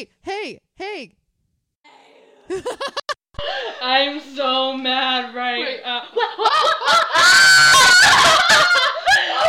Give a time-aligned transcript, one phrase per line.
[0.00, 1.12] hey, hey,
[2.48, 2.62] hey.
[3.82, 5.80] I'm so mad right Wait.
[5.84, 6.02] Uh, now.
[9.12, 9.46] Oh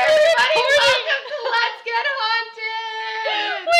[0.00, 3.68] Everybody, welcome to Let's Get Haunted.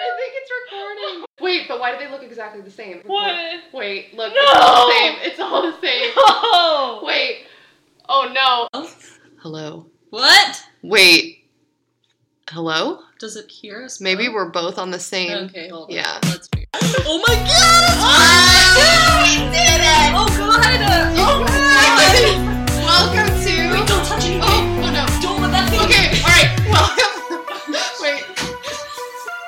[0.00, 1.24] I think it's recording.
[1.40, 3.02] Wait, but why do they look exactly the same?
[3.06, 3.34] What?
[3.72, 4.40] Wait, look, No.
[4.40, 5.18] it's all the same.
[5.22, 6.10] It's all the same.
[6.16, 7.00] No!
[7.04, 7.46] Wait.
[8.08, 8.68] Oh no.
[8.74, 8.90] Oh.
[9.42, 9.86] Hello.
[10.10, 10.62] What?
[10.82, 11.39] Wait.
[12.50, 12.98] Hello?
[13.20, 14.00] Does it hear us?
[14.00, 15.46] Maybe we're both on the same.
[15.46, 15.94] Okay, hold on.
[15.94, 16.18] Yeah.
[16.24, 16.66] Let's figure.
[17.06, 17.86] Oh my god!
[17.86, 20.10] Oh it's ah, we did it!
[20.18, 20.82] Oh god!
[20.82, 22.10] Oh, oh god!
[22.82, 23.54] Welcome to.
[23.70, 24.42] Wait, don't touch anything.
[24.42, 25.06] Oh, oh no.
[25.22, 25.78] Don't let that thing.
[25.86, 27.14] Okay, alright, welcome.
[28.02, 28.26] Wait.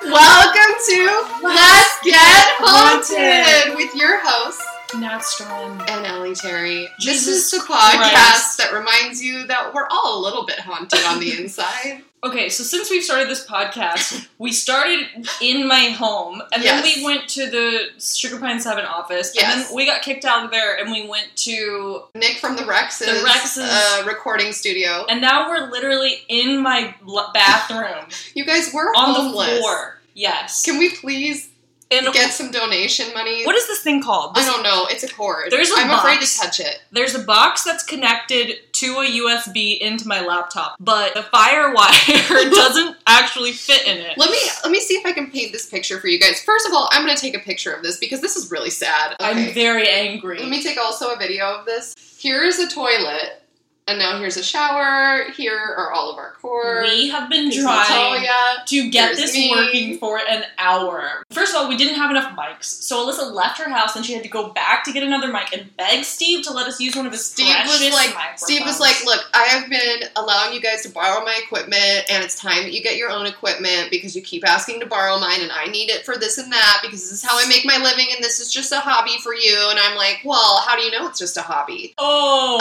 [0.06, 1.02] Welcome to
[1.42, 4.62] Let's Get Haunted with your hosts,
[4.94, 5.80] Nat Strong.
[5.88, 6.88] and Ellie Terry.
[7.00, 7.96] Jesus this is the Christ.
[7.96, 12.02] podcast that reminds you that we're all a little bit haunted on the inside.
[12.24, 15.00] Okay, so since we've started this podcast, we started
[15.40, 16.84] in my home, and Yes.
[16.84, 19.52] then we went to the Sugar Pine Seven office, Yes.
[19.52, 22.64] and then we got kicked out of there, and we went to, Nick from the
[22.64, 25.04] Rex's, The Rex's- uh, recording studio.
[25.08, 26.94] and now we're literally in my
[27.34, 29.50] bathroom You guys, we're on homeless.
[29.50, 29.98] the floor.
[30.14, 30.62] Yes.
[30.62, 31.48] Can we please
[31.92, 33.44] and get some donation money?
[33.44, 34.32] what is this thing called?
[34.36, 34.86] I don't know.
[34.90, 35.50] It's a cord.
[35.50, 36.82] There's a I'm afraid to touch it.
[36.90, 42.50] There's a box that's connected to a USB into my laptop, but the fire wire
[42.50, 44.18] doesn't actually fit in it.
[44.18, 46.42] Let me let me see if I can paint this picture for you guys.
[46.42, 49.16] First of all, I'm gonna take a picture of this because this is really sad.
[49.20, 50.38] I'm very angry.
[50.38, 51.94] Let me take also a video of this.
[52.18, 53.41] Here's a toilet,
[53.88, 55.24] and now here's a shower.
[55.32, 56.88] Here are all of our cords.
[56.90, 57.88] we have been Here's trying
[58.22, 58.64] Natalia.
[58.66, 59.50] to get Here's this me.
[59.50, 61.22] working for an hour.
[61.30, 64.12] First of all, we didn't have enough mics, so Alyssa left her house and she
[64.12, 66.94] had to go back to get another mic and beg Steve to let us use
[66.94, 68.42] one of his Steve precious was like, microphones.
[68.42, 72.22] Steve was like, look, I have been allowing you guys to borrow my equipment, and
[72.22, 75.40] it's time that you get your own equipment because you keep asking to borrow mine,
[75.42, 77.78] and I need it for this and that because this is how I make my
[77.82, 79.66] living, and this is just a hobby for you.
[79.70, 81.94] And I'm like, well, how do you know it's just a hobby?
[81.98, 82.58] oh,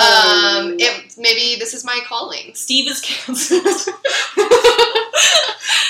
[0.62, 2.54] Um, it, maybe this is my calling.
[2.56, 3.66] Steve is canceled.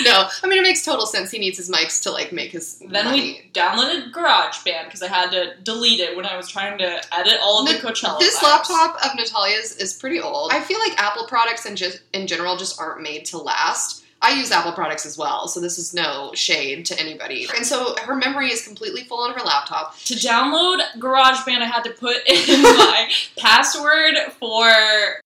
[0.04, 1.30] No, I mean it makes total sense.
[1.30, 3.22] He needs his mics to like make his then money.
[3.22, 7.36] we downloaded GarageBand because I had to delete it when I was trying to edit
[7.42, 8.20] all of the Na- Coachella.
[8.20, 8.44] This vibes.
[8.70, 10.52] laptop of Natalia's is pretty old.
[10.54, 14.00] I feel like Apple products in just in general just aren't made to last.
[14.24, 17.48] I use Apple products as well, so this is no shade to anybody.
[17.56, 19.98] And so her memory is completely full on her laptop.
[20.06, 23.09] To download GarageBand, I had to put in my
[23.40, 24.70] password for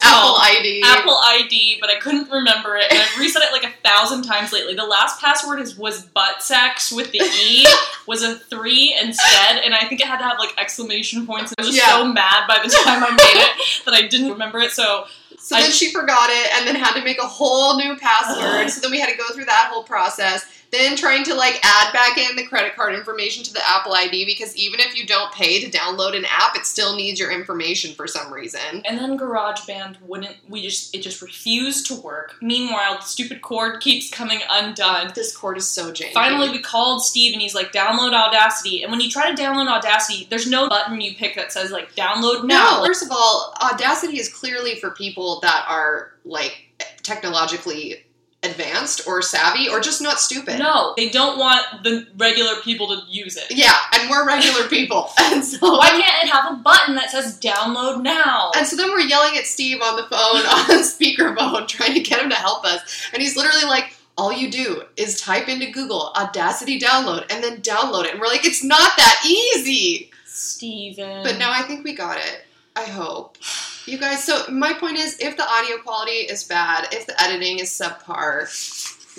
[0.02, 0.82] Apple ID.
[0.86, 4.54] Apple ID, but I couldn't remember it, and I've reset it like a thousand times
[4.54, 4.76] lately.
[4.76, 7.66] The last password is was butt sex with the E
[8.08, 11.52] was a three instead, and I think it had to have like exclamation points.
[11.58, 11.98] And I was just Yeah.
[11.98, 14.72] so mad by the time I made it that I didn't remember it.
[14.72, 15.06] So
[15.46, 18.66] So I- then she forgot it and then had to make a whole new password.
[18.66, 18.70] Ugh.
[18.70, 20.44] so then we had to go through that whole process.
[20.78, 24.26] Then trying to like add back in the credit card information to the Apple ID
[24.26, 27.94] because even if you don't pay to download an app, it still needs your information
[27.96, 28.60] for some reason.
[28.86, 30.36] and then GarageBand wouldn't.
[30.48, 32.36] We just it just refused to work.
[32.42, 35.12] Meanwhile, the stupid cord keeps coming undone.
[35.16, 36.14] This cord is so janky.
[36.14, 38.84] Finally, we called Steve and he's like, download Audacity.
[38.84, 41.96] And when you try to download Audacity, there's no button you pick that says like
[41.96, 42.80] download now.
[42.80, 46.62] No, first of all, Audacity is clearly for people that are like
[47.04, 48.05] technologically
[48.46, 50.60] advanced or savvy or just not stupid.
[50.60, 53.46] No, they don't want the regular people to use it.
[53.50, 55.10] Yeah, and we're regular people.
[55.20, 58.52] And so Why can't it have a button that says download now?
[58.56, 60.12] and so then we're yelling at Steve on the phone
[60.46, 63.10] on speakerphone trying to get him to help us.
[63.14, 67.62] And he's literally like, all you do is type into Google Audacity download and then
[67.62, 68.12] download it.
[68.12, 70.12] And we're like, it's not that easy.
[70.26, 71.24] Steven.
[71.24, 72.46] But now I think we got it.
[72.76, 73.38] I hope.
[73.88, 77.60] You guys, so my point is if the audio quality is bad, if the editing
[77.60, 78.50] is subpar,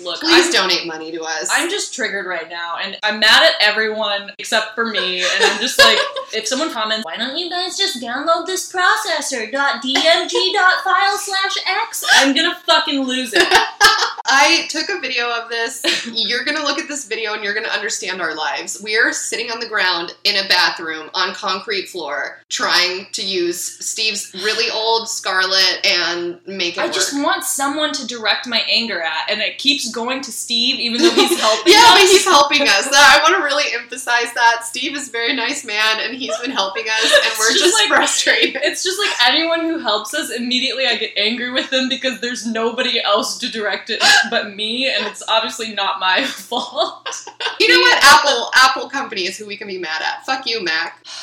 [0.03, 1.47] look, please I'm, donate money to us.
[1.49, 5.21] I'm just triggered right now, and I'm mad at everyone except for me.
[5.21, 5.97] And I'm just like,
[6.33, 12.03] if someone comments, why don't you guys just download this processor .dmg.file slash x?
[12.15, 13.47] I'm gonna fucking lose it.
[14.29, 15.83] I took a video of this.
[16.13, 18.81] You're gonna look at this video and you're gonna understand our lives.
[18.83, 23.61] We are sitting on the ground in a bathroom on concrete floor trying to use
[23.63, 26.93] Steve's really old Scarlett and make it I work.
[26.93, 31.01] just want someone to direct my anger at, and it keeps going to Steve, even
[31.01, 31.91] though he's helping yeah, us.
[31.93, 32.87] but he's helping us.
[32.91, 36.51] I want to really emphasize that Steve is a very nice man, and he's been
[36.51, 38.61] helping us, and we're just, just like- frustrated.
[38.63, 42.45] It's just like anyone who helps us, immediately I get angry with them because there's
[42.45, 47.27] nobody else to direct it but me, and it's obviously not my fault.
[47.59, 48.03] You know what?
[48.03, 50.25] Apple Apple Company is who we can be mad at.
[50.25, 51.05] Fuck you, Mac.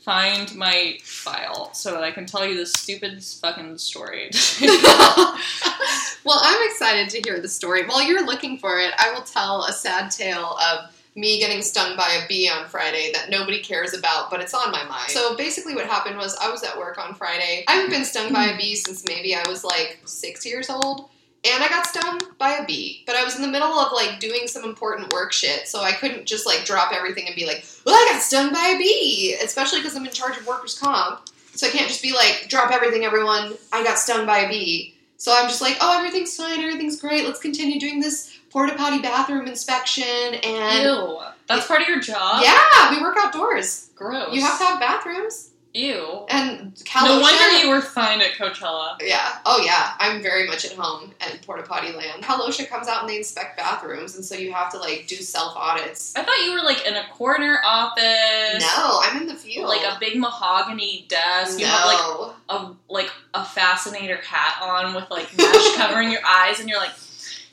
[0.00, 4.30] find my file so that I can tell you this stupid fucking story.
[4.60, 7.86] well, I'm excited to hear the story.
[7.86, 11.96] While you're looking for it, I will tell a sad tale of me getting stung
[11.96, 15.10] by a bee on Friday that nobody cares about, but it's on my mind.
[15.10, 17.64] So basically, what happened was I was at work on Friday.
[17.66, 21.08] I haven't been stung by a bee since maybe I was like six years old.
[21.42, 24.20] And I got stung by a bee, but I was in the middle of like
[24.20, 27.64] doing some important work shit, so I couldn't just like drop everything and be like,
[27.86, 31.30] "Well, I got stung by a bee," especially because I'm in charge of workers' comp.
[31.54, 33.54] So I can't just be like, "Drop everything, everyone!
[33.72, 37.24] I got stung by a bee." So I'm just like, "Oh, everything's fine, everything's great.
[37.24, 41.20] Let's continue doing this porta potty bathroom inspection." And Ew.
[41.46, 42.42] That's part of your job?
[42.44, 43.90] yeah, we work outdoors.
[43.96, 44.34] Gross.
[44.34, 45.50] You have to have bathrooms.
[45.72, 46.26] Ew.
[46.28, 46.72] And
[47.04, 48.96] No wonder you were fine at Coachella.
[49.00, 49.38] Yeah.
[49.46, 49.92] Oh, yeah.
[50.00, 52.24] I'm very much at home at Porta Potty Land.
[52.24, 55.56] Cal/OSHA comes out and they inspect bathrooms, and so you have to like do self
[55.56, 56.16] audits.
[56.16, 58.60] I thought you were like in a corner office.
[58.60, 59.68] No, I'm in the field.
[59.68, 61.60] Like a big mahogany desk.
[61.60, 62.34] You have like no.
[62.48, 66.94] a like a fascinator hat on with like mesh covering your eyes, and you're like,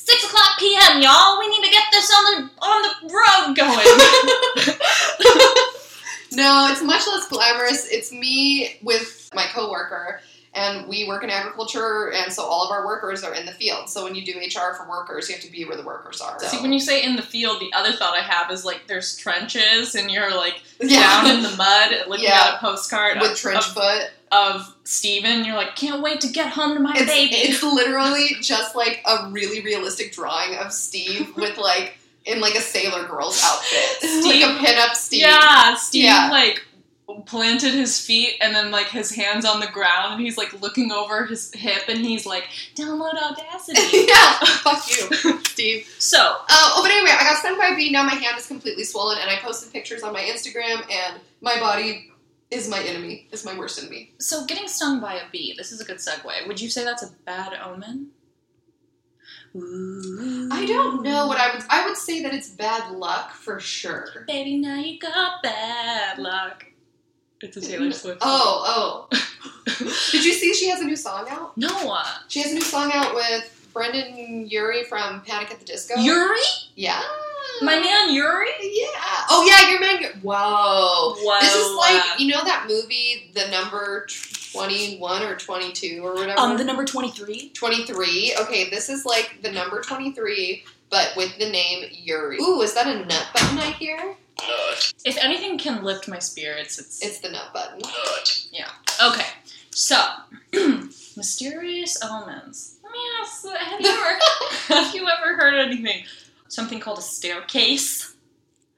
[0.07, 1.01] six o'clock p.m.
[1.01, 3.87] Y'all, we need to get this on the on the road going.
[6.31, 7.87] no, it's much less glamorous.
[7.91, 10.21] It's me with my coworker,
[10.57, 13.89] and we work in agriculture, and so all of our workers are in the field.
[13.89, 16.39] So when you do HR for workers, you have to be where the workers are.
[16.39, 19.15] See, when you say in the field, the other thought I have is like there's
[19.15, 21.21] trenches, and you're like yeah.
[21.23, 22.47] down in the mud looking Yeah.
[22.47, 24.09] at a postcard with of, trench of, foot.
[24.31, 25.45] of Steven.
[25.45, 27.35] You're like, can't wait to get home to my It's, baby.
[27.35, 32.59] it's literally just like a really realistic drawing of Steve with like in like a
[32.61, 35.21] sailor girl's outfit, like Steve- a pinup Steve.
[35.21, 36.27] Yeah, Steve Yeah.
[36.29, 36.61] like
[37.25, 40.91] planted his feet and then like his hands on the ground and he's like looking
[40.91, 42.45] over his hip and he's like,
[42.75, 44.05] download Audacity.
[44.07, 45.87] yeah, fuck you, Steve.
[45.99, 47.91] so Uh, oh, but anyway, I got stung by a bee.
[47.91, 51.59] Now my hand is completely swollen, and I posted pictures on my Instagram, and my
[51.59, 52.11] body
[52.51, 53.27] is my enemy.
[53.31, 54.13] Is my worst enemy.
[54.19, 56.47] so getting stung by a bee, this is a good segue.
[56.47, 58.11] Would you say that's a bad omen?
[59.55, 60.49] Ooh.
[60.51, 61.63] I don't know what I would.
[61.69, 64.25] I would say that it's bad luck for sure.
[64.27, 66.65] Baby, now you got bad luck.
[67.41, 68.21] It's a Taylor Swift.
[68.21, 68.29] song.
[68.33, 69.17] Oh, oh.
[70.11, 71.55] Did you see she has a new song out?
[71.57, 71.97] no,
[72.29, 75.95] She has a new song out with Brendon Urie from Panic at the Disco.
[75.99, 76.39] Urie,
[76.75, 77.01] yeah.
[77.61, 78.47] my man Urie.
[78.61, 78.87] Yeah.
[79.29, 80.19] Oh yeah, your man.
[80.21, 81.13] Whoa.
[81.17, 84.07] Whoa, This is like you know that movie, the number
[84.51, 86.39] twenty one or twenty two or whatever.
[86.39, 87.49] um the number twenty three.
[87.49, 88.35] 23.
[88.41, 92.37] Okay, this is like the number 23, but with the name Urie.
[92.41, 94.15] Ooh, is that a nut button I hear?
[95.05, 97.81] If anything can lift my spirits, it's It's the nut button.
[98.51, 98.69] Yeah.
[99.03, 99.25] Okay,
[99.71, 99.97] so
[101.17, 102.77] mysterious omens.
[102.83, 104.19] Let me ask: Have you ever
[104.67, 106.03] have you ever heard anything?
[106.47, 108.13] Something called a staircase.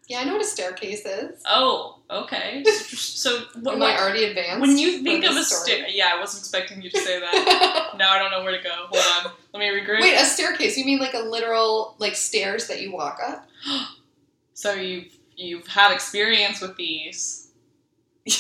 [0.08, 1.40] Yeah, I know what a staircase is.
[1.46, 2.64] Oh, okay.
[2.66, 4.60] So what, Am I already advanced?
[4.62, 5.82] when you think of a this story?
[5.82, 7.92] stair, yeah, I wasn't expecting you to say that.
[7.98, 8.72] now I don't know where to go.
[8.90, 10.02] Hold on, let me regroup.
[10.02, 10.78] Wait, a staircase?
[10.78, 13.48] You mean like a literal like stairs that you walk up?
[14.56, 17.48] So you've you've had experience with these.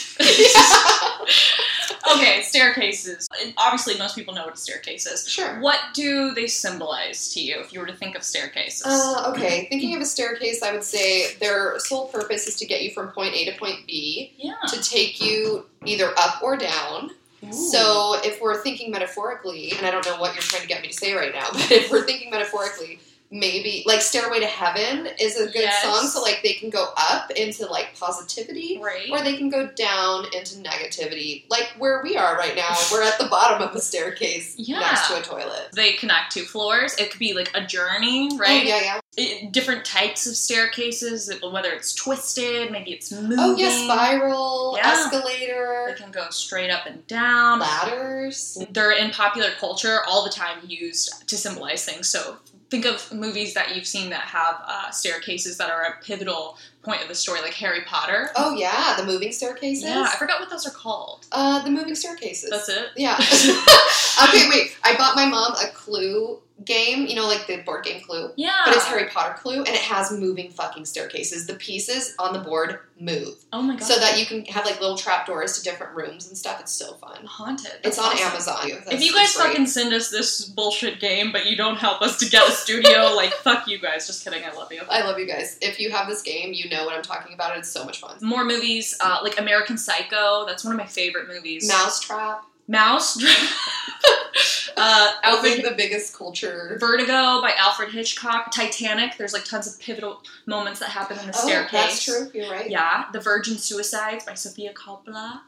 [2.12, 3.28] Okay, staircases.
[3.58, 5.28] Obviously, most people know what a staircase is.
[5.28, 5.60] sure.
[5.60, 8.86] What do they symbolize to you if you were to think of staircases?
[8.86, 12.82] Uh, okay, thinking of a staircase, I would say their sole purpose is to get
[12.82, 14.56] you from point A to point B, yeah.
[14.68, 17.12] to take you either up or down.
[17.52, 20.90] So, if we're thinking metaphorically, and I don't know what you're trying to get me
[20.90, 23.00] to say right now, but if we're thinking metaphorically,
[23.32, 25.84] maybe like Stairway to Heaven is a good Yes.
[25.84, 26.08] song.
[26.08, 29.10] So, like, they can go up into like positivity, right.
[29.12, 31.46] or they can go down into negativity.
[31.50, 34.80] Like where we are right now, we're at the bottom of a staircase Yeah.
[34.80, 35.70] next to a toilet.
[35.74, 36.96] they connect two floors.
[36.98, 38.66] It could be like a journey, Oh, right?
[38.66, 39.00] yeah, yeah.
[39.18, 43.38] It- different types of staircases, whether it's twisted, maybe it's moving.
[43.40, 45.10] Oh, yeah, spiral, Yeah.
[45.12, 47.60] They can go straight up and down.
[47.60, 48.58] ladders.
[48.72, 52.08] They're in popular culture all the time used to symbolize things.
[52.08, 52.38] So
[52.70, 57.02] think of movies that you've seen that have uh, staircases that are a pivotal point
[57.02, 58.30] of the story, like Harry Potter.
[58.36, 59.84] Oh, yeah, the moving staircases.
[59.86, 61.26] Yeah, I forgot what those are called.
[61.32, 62.52] Uh, the moving staircases.
[62.52, 62.90] That's it.
[62.96, 63.16] Yeah.
[64.24, 64.78] okay, wait.
[64.84, 67.06] I bought my mom a Clue game.
[67.08, 68.32] You know, like the board game Clue.
[68.36, 68.62] Yeah.
[68.66, 71.48] But it's Harry Potter Clue, and it has moving fucking staircases.
[71.48, 73.84] The pieces on the board move, Oh my god.
[73.86, 76.60] so that you can have like little trap doors to different rooms and stuff.
[76.60, 77.24] It's so fun.
[77.26, 77.72] haunted.
[77.84, 78.28] It's That's on awesome.
[78.58, 78.84] Amazon.
[78.92, 82.30] If you guys fucking send us this bullshit game, but you don't help us to
[82.30, 84.06] get a studio, like fuck you guys.
[84.08, 84.44] Just kidding.
[84.44, 84.82] I love you.
[84.90, 85.58] I love you guys.
[85.62, 87.58] If you have this game, you know what I'm talking about.
[87.58, 88.18] It's so much fun.
[88.22, 90.46] More movies, uh, like American Psycho.
[90.46, 91.68] That's one of my favorite movies.
[91.70, 92.44] Mousetrap.
[92.68, 93.18] Mouse.
[94.80, 96.78] Uh, Alfred, Alfred the biggest culture.
[96.80, 98.52] Vertigo by Alfred Hitchcock.
[98.52, 99.18] Titanic.
[99.18, 101.72] There's like tons of pivotal moments that happen in the Oh, staircase.
[101.72, 102.32] that's true.
[102.34, 102.70] You're right.
[102.70, 105.42] Yeah, The Virgin Suicides by Sofia Coppola.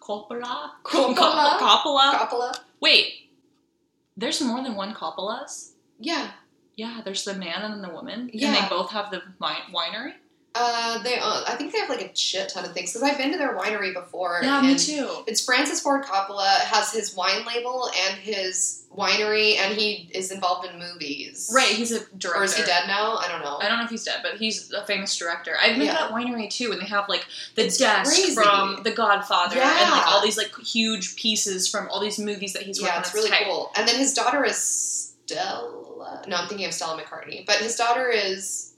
[0.00, 0.70] Coppola?
[0.84, 1.58] Coppola.
[1.58, 2.12] Coppola?
[2.14, 2.58] Coppola.
[2.80, 3.30] Wait,
[4.16, 5.72] there's more than one Coppolas?
[5.98, 6.30] Yeah.
[6.76, 8.62] Yeah, there's the man and then the woman, and Yeah.
[8.62, 10.14] they both have the winery.
[10.52, 11.16] Uh, they.
[11.16, 13.38] Uh, I think they have like a shit ton of things because I've been to
[13.38, 14.40] their winery before.
[14.42, 15.22] Yeah, me too.
[15.28, 20.68] It's Francis Ford Coppola has his wine label and his winery, and he is involved
[20.68, 21.48] in movies.
[21.54, 22.34] Right, he's a director.
[22.36, 23.14] Or is he dead now?
[23.18, 23.58] I don't know.
[23.58, 25.54] I don't know if he's dead, but he's a famous director.
[25.62, 25.92] I've been Yeah.
[25.92, 28.34] to that winery too, and they have like the It's desk crazy.
[28.34, 32.62] from The Godfather and like all these like huge pieces from all these movies that
[32.62, 33.02] he's worked yeah, on.
[33.04, 33.44] it's really tight.
[33.44, 33.70] cool.
[33.76, 36.24] And then his daughter is Stella.
[36.26, 38.69] No, I'm thinking of Stella McCartney, but his daughter is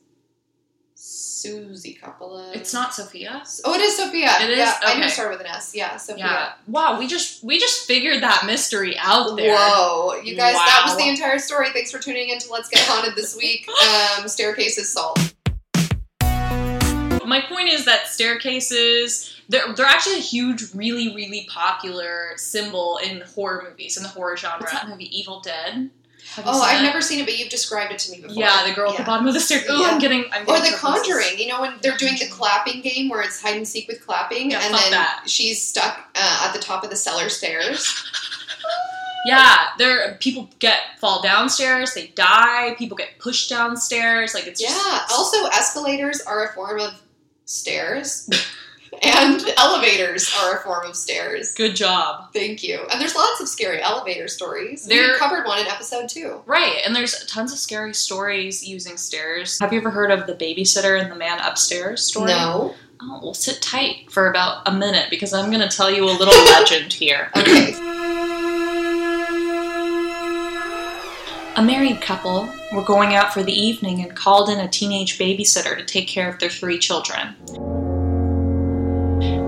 [1.42, 2.54] Susie Coppola.
[2.54, 3.42] It's not Sofia.
[3.64, 4.30] Oh, it is Sofia.
[4.42, 4.58] It is?
[4.58, 5.08] Yeah, I knew Okay.
[5.08, 5.72] it started with an S.
[5.74, 6.24] Yeah, Sofia.
[6.24, 6.52] Yeah.
[6.68, 9.56] Wow, we just we just figured that mystery out there.
[9.56, 11.70] Whoa, you guys, that was the entire story.
[11.72, 13.68] Thanks for tuning in to Let's Get Haunted this week.
[14.18, 15.34] Um, staircases solved.
[16.20, 23.22] My point is that staircases they're they're actually a huge, really, really popular symbol in
[23.34, 24.60] horror movies in the horror genre.
[24.60, 25.16] What's that movie?
[25.18, 25.90] Evil Dead.
[26.44, 26.84] Oh, I've it?
[26.84, 28.34] never seen it, but you've described it to me before.
[28.36, 29.64] Yeah, the girl at the bottom of the stairs.
[29.68, 29.88] Oh, Yeah.
[29.92, 30.24] I'm getting.
[30.32, 30.74] I'm Or The.
[30.76, 34.04] Conjuring, you know, when they're doing the clapping game where it's hide and seek with
[34.06, 35.24] clapping, Yeah, and then that.
[35.26, 37.92] she's stuck uh, at the top of the cellar stairs.
[39.24, 42.74] Yeah, there people get fall downstairs, they die.
[42.76, 44.34] People get pushed downstairs.
[44.34, 44.68] Like it's Yeah.
[44.70, 47.00] just Also, escalators are a form of
[47.44, 48.28] stairs,
[49.02, 51.52] and elevators are a form of stairs.
[51.54, 52.32] good job.
[52.32, 52.80] Thank you.
[52.90, 54.84] And there's lots of scary elevator stories.
[54.86, 56.42] There- we covered one in episode two.
[56.46, 59.58] Right, and there's tons of scary stories using stairs.
[59.60, 62.26] Have you ever heard of the babysitter and the man upstairs story?
[62.26, 62.74] No.
[63.00, 66.12] Oh, well, sit tight for about a minute because I'm going to tell you a
[66.12, 67.30] little legend here.
[67.36, 67.72] Okay.
[71.54, 75.76] A married couple were going out for the evening and called in a teenage babysitter
[75.76, 77.34] to take care of their three children.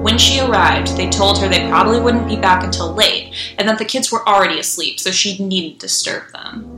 [0.05, 3.79] When she arrived, they told her they probably wouldn't be back until late and that
[3.79, 6.69] the kids were already asleep, so she needn't disturb them.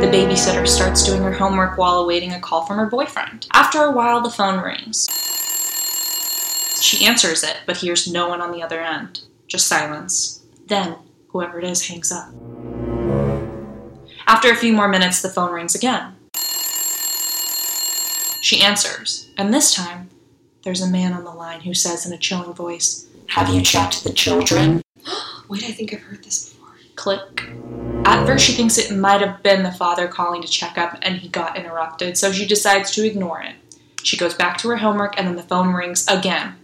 [0.00, 3.46] The babysitter starts doing her homework while awaiting a call from her boyfriend.
[3.52, 5.06] After a while, the phone rings.
[6.82, 9.20] She answers it, but hears no one on the other end.
[9.46, 10.42] Just silence.
[10.66, 10.96] Then,
[11.28, 12.30] whoever it is hangs up.
[14.26, 16.16] After a few more minutes, the phone rings again.
[18.40, 20.08] She answers, and this time,
[20.62, 24.04] there's a man on the line who says in a chilling voice, Have you checked
[24.04, 24.82] the children?
[25.48, 26.68] Wait, I think I've heard this before.
[26.94, 27.44] Click.
[28.04, 31.16] At first, she thinks it might have been the father calling to check up and
[31.16, 33.54] he got interrupted, so she decides to ignore it.
[34.02, 36.56] She goes back to her homework and then the phone rings again.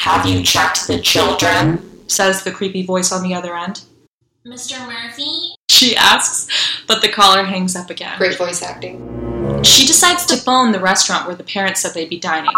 [0.00, 1.86] Have you checked the children?
[2.06, 3.82] says the creepy voice on the other end.
[4.44, 4.84] Mr.
[4.86, 5.54] Murphy?
[5.68, 6.48] She asks,
[6.88, 8.18] but the caller hangs up again.
[8.18, 9.09] Great voice acting.
[9.62, 12.54] She decides to phone the restaurant where the parents said they'd be dining.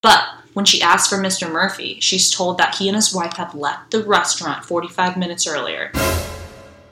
[0.00, 1.50] But when she asks for Mr.
[1.50, 5.92] Murphy, she's told that he and his wife have left the restaurant 45 minutes earlier.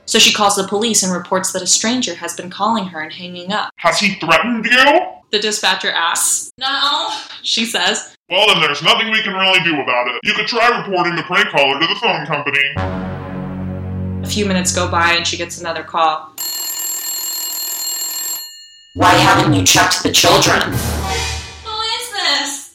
[0.05, 3.13] So she calls the police and reports that a stranger has been calling her and
[3.13, 3.71] hanging up.
[3.77, 5.01] Has he threatened you?
[5.31, 6.53] The dispatcher asks.
[6.59, 7.11] No,
[7.43, 8.17] she says.
[8.29, 10.21] Well, then there's nothing we can really do about it.
[10.25, 12.75] You could try reporting the prank caller to the phone company.
[14.23, 16.35] A few minutes go by and she gets another call.
[18.99, 20.61] Why haven't you checked the children?
[20.61, 22.75] Who is this?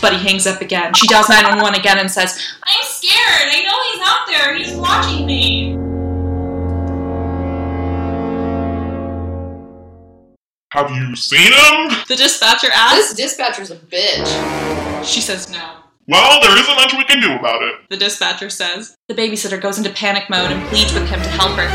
[0.00, 0.92] But he hangs up again.
[0.94, 3.48] She dials 911 again and says, I'm scared.
[3.54, 4.56] I know he's out there.
[4.56, 5.76] He's watching me.
[10.72, 11.96] Have you seen him?
[12.08, 13.10] The dispatcher asks.
[13.10, 15.04] This dispatcher's a bitch.
[15.04, 15.76] She says no.
[16.08, 17.88] Well, there isn't much we can do about it.
[17.88, 18.96] The dispatcher says.
[19.06, 21.68] The babysitter goes into panic mode and pleads with him to help her.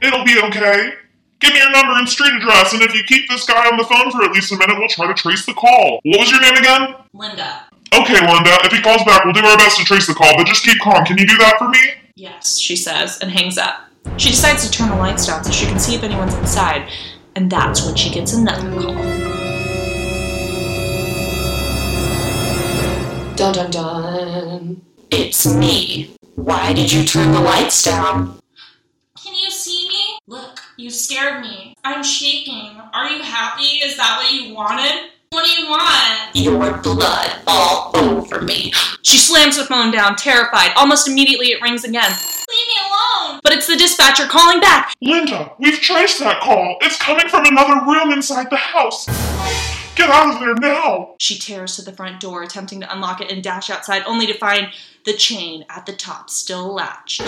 [0.00, 0.92] It'll be okay.
[1.40, 3.84] Give me your number and street address, and if you keep this guy on the
[3.84, 6.00] phone for at least a minute, we'll try to trace the call.
[6.04, 6.94] What was your name again?
[7.12, 7.64] Linda.
[7.92, 8.56] Okay, Linda.
[8.64, 10.80] If he calls back, we'll do our best to trace the call, but just keep
[10.80, 11.04] calm.
[11.04, 11.78] Can you do that for me?
[12.14, 13.80] Yes, she says, and hangs up.
[14.16, 16.88] She decides to turn the lights down so she can see if anyone's inside,
[17.34, 18.94] and that's when she gets another call.
[23.36, 24.82] Dun dun dun.
[25.10, 26.14] It's me.
[26.36, 28.40] Why did you turn the lights down?
[29.22, 30.18] Can you see me?
[30.26, 31.74] Look, you scared me.
[31.84, 32.78] I'm shaking.
[32.92, 33.78] Are you happy?
[33.82, 35.10] Is that what you wanted?
[35.30, 36.34] What do you want?
[36.34, 38.72] Your blood all over me.
[39.02, 40.72] She slams the phone down, terrified.
[40.76, 42.10] Almost immediately, it rings again.
[42.10, 43.40] Leave me alone!
[43.42, 44.94] But it's the dispatcher calling back.
[45.00, 46.76] Linda, we've traced that call.
[46.80, 49.06] It's coming from another room inside the house.
[49.96, 51.14] Get out of there now!
[51.18, 54.34] She tears to the front door, attempting to unlock it and dash outside, only to
[54.34, 54.68] find
[55.04, 57.22] the chain at the top still latched.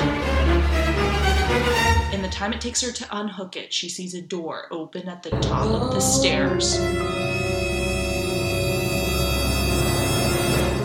[2.28, 5.30] The time it takes her to unhook it, she sees a door open at the
[5.30, 6.78] top of the stairs.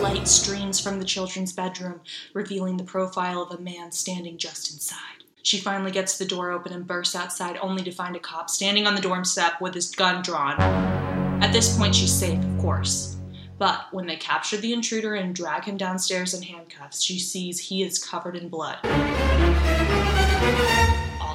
[0.02, 2.00] Light streams from the children's bedroom,
[2.32, 5.24] revealing the profile of a man standing just inside.
[5.42, 8.86] She finally gets the door open and bursts outside, only to find a cop standing
[8.86, 10.58] on the dorm step with his gun drawn.
[11.42, 13.18] At this point, she's safe, of course.
[13.58, 17.82] But when they capture the intruder and drag him downstairs in handcuffs, she sees he
[17.82, 18.78] is covered in blood.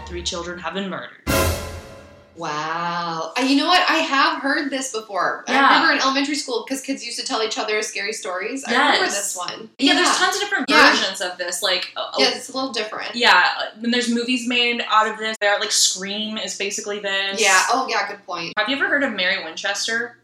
[0.10, 1.22] Three children have been murdered.
[2.36, 3.34] Wow.
[3.38, 3.88] Uh, you know what?
[3.88, 5.44] I have heard this before.
[5.48, 5.68] I Yeah.
[5.74, 8.64] remember in elementary school because kids used to tell each other scary stories.
[8.66, 9.16] I remember Yes.
[9.18, 9.70] this one.
[9.78, 10.90] Yeah, there's tons of different Yeah.
[10.96, 11.62] versions of this.
[11.62, 13.14] Like, Yeah, it's a little different.
[13.16, 15.36] yeah, and there's movies made out of this.
[15.42, 17.40] There, like Scream is basically this.
[17.40, 17.62] Yeah.
[17.72, 18.08] Oh, yeah.
[18.08, 18.54] Good point.
[18.58, 20.18] Have you ever heard of Mary Winchester?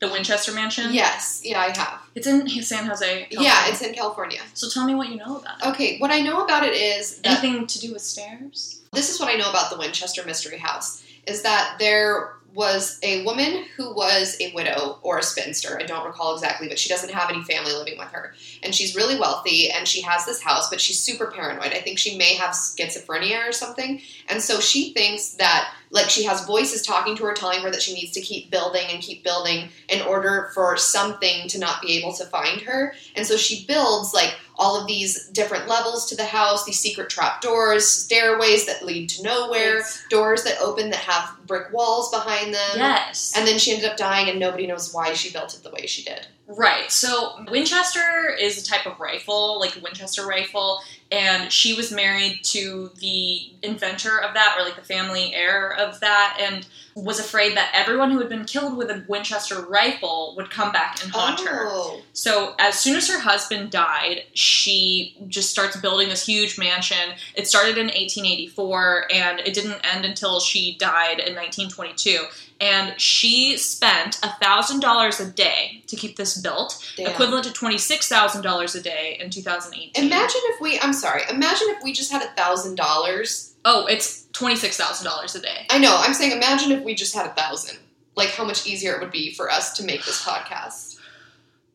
[0.00, 0.92] The Winchester Mansion?
[0.92, 1.40] Yes.
[1.44, 2.00] Yeah, I have.
[2.16, 3.28] It's in San Jose.
[3.30, 4.40] Yeah, it's in California.
[4.52, 5.66] So tell me what you know about it.
[5.68, 8.80] Okay, what I know about it is Anything to do with stairs?
[8.94, 13.24] This is what I know about the Winchester Mystery House is that there was a
[13.24, 15.76] woman who was a widow or a spinster.
[15.78, 18.32] I don't recall exactly, but she doesn't have any family living with her.
[18.62, 21.72] And she's really wealthy and she has this house, but she's super paranoid.
[21.72, 24.00] I think she may have schizophrenia or something.
[24.28, 27.82] And so she thinks that like she has voices talking to her telling her that
[27.82, 31.98] she needs to keep building and keep building in order for something to not be
[31.98, 32.94] able to find her.
[33.16, 37.10] And so she builds like all of these different levels to the house, these secret
[37.10, 42.54] trap doors, stairways that lead to nowhere, doors that open that have brick walls behind
[42.54, 42.76] them.
[42.76, 43.32] Yes.
[43.36, 45.86] And then she ended up dying, and nobody knows why she built it the way
[45.86, 46.26] she did.
[46.46, 46.90] Right.
[46.90, 52.40] So Winchester is a type of rifle, like a Winchester rifle, and she was married
[52.44, 57.56] to the inventor of that, or like the family heir of that, and was afraid
[57.56, 61.40] that everyone who had been killed with a Winchester rifle would come back and haunt
[61.40, 61.66] her.
[61.66, 67.14] Oh, So as soon as her husband died, she just starts building this huge mansion.
[67.34, 72.24] It started in 1884 and it didn't end until she died in 1922.
[72.60, 77.10] And she spent $1,000 a day to keep this built, damn.
[77.10, 80.04] equivalent to $26,000 a day in 2018.
[80.04, 83.54] Imagine if we, I'm sorry, imagine if we just had a thousand dollars.
[83.64, 85.66] Oh, it's $26,000 a day.
[85.70, 87.78] I know, I'm saying imagine if we just had a thousand.
[88.16, 90.98] Like how much easier it would be for us to make this podcast.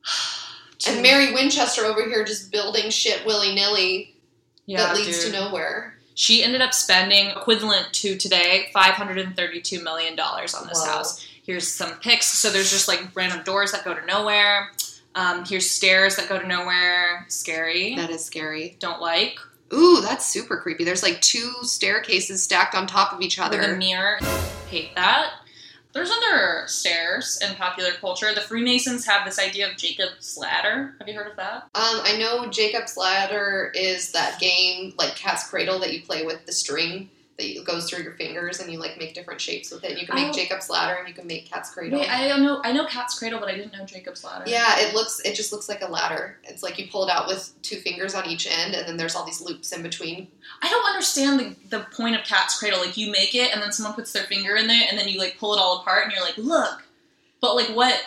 [0.88, 4.16] And Mary Winchester over here just building shit willy nilly
[4.70, 5.34] yeah, that leads dude.
[5.34, 5.96] to nowhere.
[6.20, 10.92] She ended up spending equivalent to today $532 million on this Whoa.
[10.92, 11.26] house.
[11.44, 12.26] Here's some pics.
[12.26, 14.70] So there's just like random doors that go to nowhere.
[15.16, 17.26] Um, here's stairs that go to nowhere.
[17.30, 17.96] Scary.
[17.96, 18.76] That is scary.
[18.80, 19.40] Don't like.
[19.74, 20.84] Ooh, that's super creepy.
[20.84, 24.18] There's like two staircases stacked on top of each With a mirror.
[24.70, 25.39] Hate that.
[25.92, 28.34] There's other stairs in popular culture.
[28.34, 30.96] The Freemasons have this idea of Jacob's ladder.
[31.00, 31.64] Have you heard of that?
[31.74, 36.46] Um, I know Jacob's Ladder is that game, like Cat's Cradle, that you play with
[36.46, 39.84] the string that you- goes through your fingers and you like make different shapes with
[39.84, 39.98] it.
[39.98, 40.34] You can make Oh.
[40.34, 42.00] Jacob's Ladder and you can make Cat's Cradle.
[42.00, 42.62] Wait, I don't know.
[42.64, 44.44] I know Cat's Cradle, but I didn't know Jacob's ladder.
[44.48, 45.20] yeah, it looks.
[45.26, 46.38] It just looks like a ladder.
[46.44, 49.16] It's like you pull it out with two fingers on each end, and then there's
[49.16, 50.28] all these loops in between.
[50.62, 52.80] I don't understand the, the point of Cat's Cradle.
[52.80, 55.18] Like, you make it, and then someone puts their finger in there, and then you,
[55.20, 56.84] like, pull it all apart, and you're like, look.
[57.42, 57.98] But, like, what,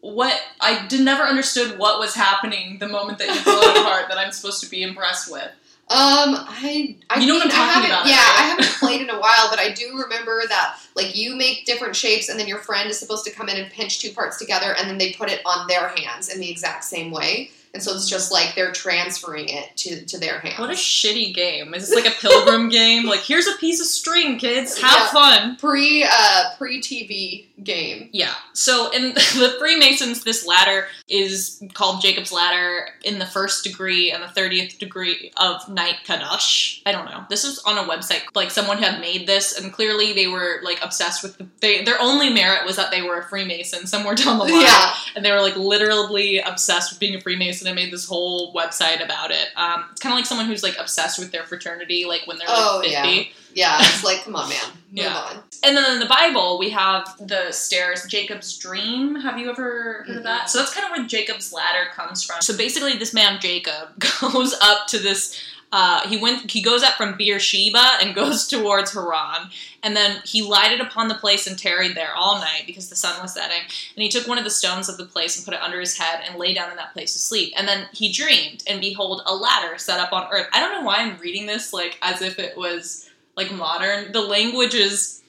[0.00, 4.06] what, I did never understood what was happening the moment that you pull it apart
[4.08, 5.48] that I'm supposed to be impressed with.
[5.90, 8.36] Um, I, I You know what I'm talking I haven't, about, Yeah, right?
[8.38, 11.96] I haven't played in a while, but I do remember that like you make different
[11.96, 14.72] shapes, and then your friend is supposed to come in and pinch two parts together,
[14.78, 17.50] and then they put it on their hands in the exact same way.
[17.74, 20.58] And so it's just like they're transferring it to, to their hands.
[20.58, 21.72] What a shitty game.
[21.74, 23.06] Is this like a pilgrim game?
[23.06, 24.80] Like, here's a piece of string, kids.
[24.80, 25.06] Have Yeah.
[25.12, 25.56] fun.
[25.56, 28.08] pre uh pre TV game.
[28.12, 28.34] Yeah.
[28.52, 34.22] So in the Freemasons, this ladder is called Jacob's ladder in the first degree and
[34.22, 36.82] the thirtieth degree of Knight Kadosh.
[36.86, 37.24] I don't know.
[37.28, 38.20] This is on a website.
[38.34, 41.46] Like someone had made this, and clearly they were like obsessed with the.
[41.60, 44.94] They, their only merit was that they were a Freemason somewhere down the line, Yeah,
[45.16, 49.04] and they were like literally obsessed with being a Freemason and made this whole website
[49.04, 49.48] about it.
[49.56, 52.48] Um, it's kind of like someone who's like obsessed with their fraternity, like when they're
[52.48, 53.08] like fifty.
[53.08, 53.24] yeah.
[53.54, 53.78] Yeah.
[53.80, 54.58] It's like, come on, man,
[54.92, 55.14] move Yeah.
[55.16, 55.42] on.
[55.62, 59.14] And then in the Bible, we have the stairs, Jacob's dream.
[59.16, 59.62] Have you ever
[60.06, 60.48] heard of that?
[60.48, 62.40] So that's kind of where Jacob's ladder comes from.
[62.40, 63.88] So basically, this man Jacob
[64.20, 65.38] goes up to this.
[65.72, 66.50] Uh, he went.
[66.50, 69.50] He goes up from Beersheba and goes towards Haran,
[69.84, 73.20] and then he lighted upon the place and tarried there all night because the sun
[73.22, 73.60] was setting.
[73.94, 75.96] And he took one of the stones of the place and put it under his
[75.96, 77.52] head and lay down in that place to sleep.
[77.56, 80.48] And then he dreamed, and behold, a ladder set up on earth.
[80.52, 83.09] I don't know why I'm reading this like as if it was
[83.40, 84.12] like modern.
[84.12, 85.22] The language is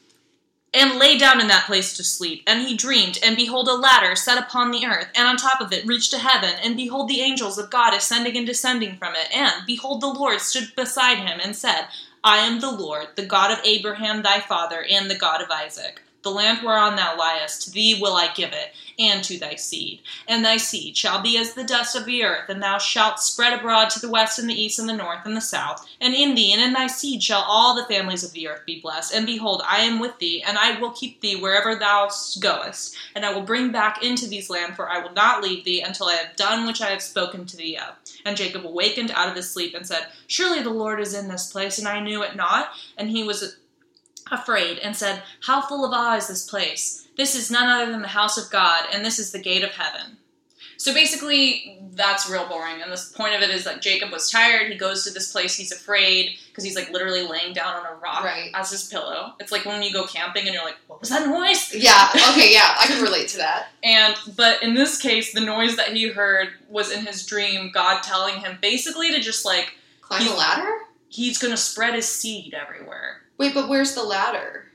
[0.73, 2.43] and lay down in that place to sleep.
[2.47, 5.73] And he dreamed, and behold, a ladder set upon the earth, and on top of
[5.73, 6.51] it reached to heaven.
[6.63, 9.35] And behold, the angels of God ascending and descending from it.
[9.35, 11.87] And behold, the Lord stood beside him and said,
[12.23, 16.01] I am the Lord, the God of Abraham thy father, and the God of Isaac.
[16.23, 20.01] The land whereon thou liest, to thee will I give it, and to thy seed.
[20.27, 23.53] And thy seed shall be as the dust of the earth, and thou shalt spread
[23.53, 25.87] abroad to the west and the east and the north and the south.
[25.99, 28.79] And in thee and in thy seed shall all the families of the earth be
[28.79, 29.13] blessed.
[29.13, 32.95] And behold, I am with thee, and I will keep thee wherever thou goest.
[33.15, 36.07] And I will bring back into these land, for I will not leave thee until
[36.07, 37.95] I have done which I have spoken to thee of.
[38.25, 41.51] And Jacob awakened out of his sleep and said, Surely the Lord is in this
[41.51, 42.69] place, and I knew it not.
[42.97, 43.57] And he was
[44.31, 47.07] afraid and said, How full of awe is this place?
[47.17, 49.71] This is none other than the house of God, and this is the gate of
[49.71, 50.17] heaven.
[50.77, 52.81] So basically, that's real boring.
[52.81, 54.71] And the point of it is that Jacob was tired.
[54.71, 55.55] He goes to this place.
[55.55, 58.49] He's afraid because he's like literally laying down on a rock Right.
[58.55, 59.33] as his pillow.
[59.39, 62.09] It's like when you go camping and you're like, "What was that noise?" Yeah.
[62.31, 62.51] Okay.
[62.51, 63.67] Yeah, I can relate to that.
[63.83, 67.69] And but in this case, the noise that he heard was in his dream.
[67.71, 70.71] God telling him basically to just like Climb a ladder.
[71.09, 73.20] he's gonna spread his seed everywhere.
[73.41, 74.65] Wait, but where's the ladder?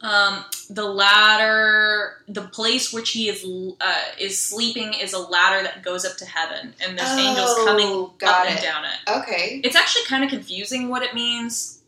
[0.00, 3.44] Um, the ladder, the place which he is
[3.80, 7.86] uh, is sleeping, is a ladder that goes up to heaven, and there's angels coming
[7.88, 9.10] Oh, up and down it.
[9.22, 9.60] Okay.
[9.64, 11.80] It's actually kind of confusing what it means.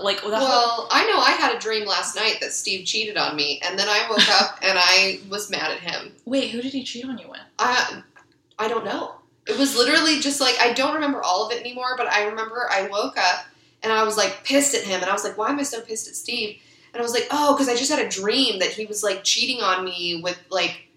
[0.00, 3.18] Like the whole, Well, I know I had a dream last night that Steve cheated
[3.18, 6.12] on me, and then I woke up and I was mad at him.
[6.24, 7.40] wait, who did he cheat on you with?
[7.58, 8.02] I
[8.58, 9.16] I don't know.
[9.46, 12.66] It was literally just like I don't remember all of it anymore, but I remember
[12.70, 13.44] I woke up
[13.84, 15.80] and I was like pissed at him, and I was like, why am I so
[15.80, 16.58] pissed at Steve?
[16.92, 19.22] And I was like, oh, because I just had a dream that he was like
[19.24, 20.88] cheating on me with like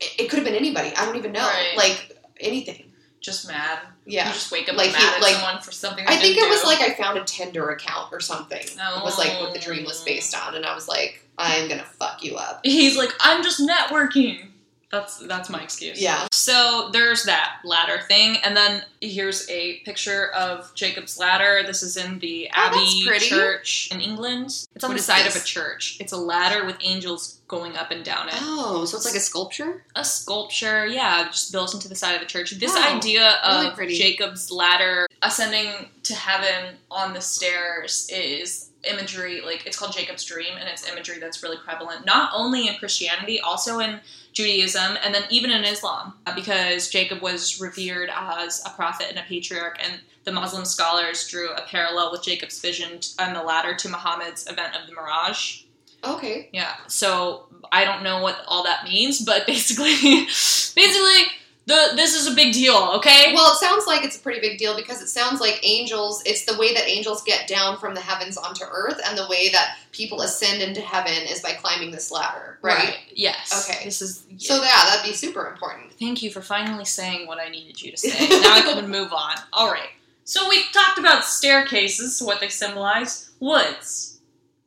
[0.00, 0.92] it, it could have been anybody.
[0.96, 1.74] I don't even know, Right.
[1.76, 2.92] like anything.
[3.20, 3.80] Just mad.
[4.04, 4.28] Yeah.
[4.28, 6.04] You just wake up Like mad he- at like- someone for something.
[6.06, 8.58] I think it was like I found a Tinder account or something.
[8.60, 10.04] It was like what the dream was Oh.
[10.04, 12.60] based on, and I was like, I'm gonna fuck you up.
[12.62, 14.48] He's like, I'm just networking.
[14.90, 16.00] That's that's my excuse.
[16.00, 16.28] Yeah.
[16.30, 21.62] So there's that ladder thing, and then here's a picture of Jacob's ladder.
[21.66, 23.18] This is in the Oh, Abbey.
[23.18, 24.46] Church in England.
[24.76, 25.34] It's on What the side this?
[25.34, 25.96] of a church.
[25.98, 28.34] It's a ladder with angels going up and down it.
[28.38, 29.84] Oh, so it's like a sculpture.
[29.96, 32.52] A sculpture, yeah, just built into the side of the church.
[32.52, 32.96] This Wow.
[32.96, 33.98] idea of pretty.
[33.98, 40.56] Jacob's ladder ascending to heaven on the stairs is imagery like it's called Jacob's dream
[40.60, 43.98] and it's imagery that's really prevalent not only in Christianity also in
[44.36, 49.18] Judaism and then even in Islam uh, because Jacob was revered as a prophet and
[49.18, 53.74] a patriarch and the Muslim scholars drew a parallel with Jacob's vision on the ladder
[53.74, 55.62] to Muhammad's event of the Mi'raj
[56.04, 56.50] Okay.
[56.52, 56.74] yeah.
[56.86, 61.32] So I don't know what all that means, but basically, basically,
[61.66, 62.92] the this is a big deal.
[62.94, 63.32] Okay.
[63.34, 66.44] Well, it sounds like it's a pretty big deal because it sounds like angels, it's
[66.44, 69.76] the way that angels get down from the heavens onto earth, and the way that
[69.90, 72.96] people ascend into heaven is by climbing this ladder, right?
[73.12, 73.68] Yes.
[73.68, 73.84] Okay.
[73.84, 75.92] This is So, yeah, that'd be super important.
[75.94, 78.28] Thank you for finally saying what I needed you to say.
[78.28, 79.36] now I can move on.
[79.52, 79.88] All right.
[80.22, 83.30] So we've talked about staircases, what they symbolize.
[83.40, 84.20] Woods.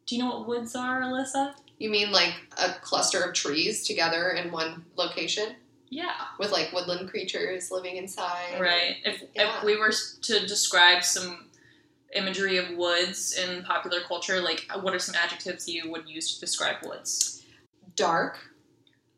[0.06, 1.54] Do you know what woods are, Alyssa?
[1.78, 5.56] You mean like a cluster of trees together in one location
[5.90, 6.14] Yeah.
[6.38, 8.60] with like woodland creatures living inside?
[8.60, 8.98] Right.
[9.04, 9.58] If Yeah.
[9.58, 11.50] if we were to describe some
[12.14, 16.40] imagery of woods in popular culture, like what are some adjectives you would use to
[16.40, 17.44] describe woods?
[17.96, 18.40] Dark.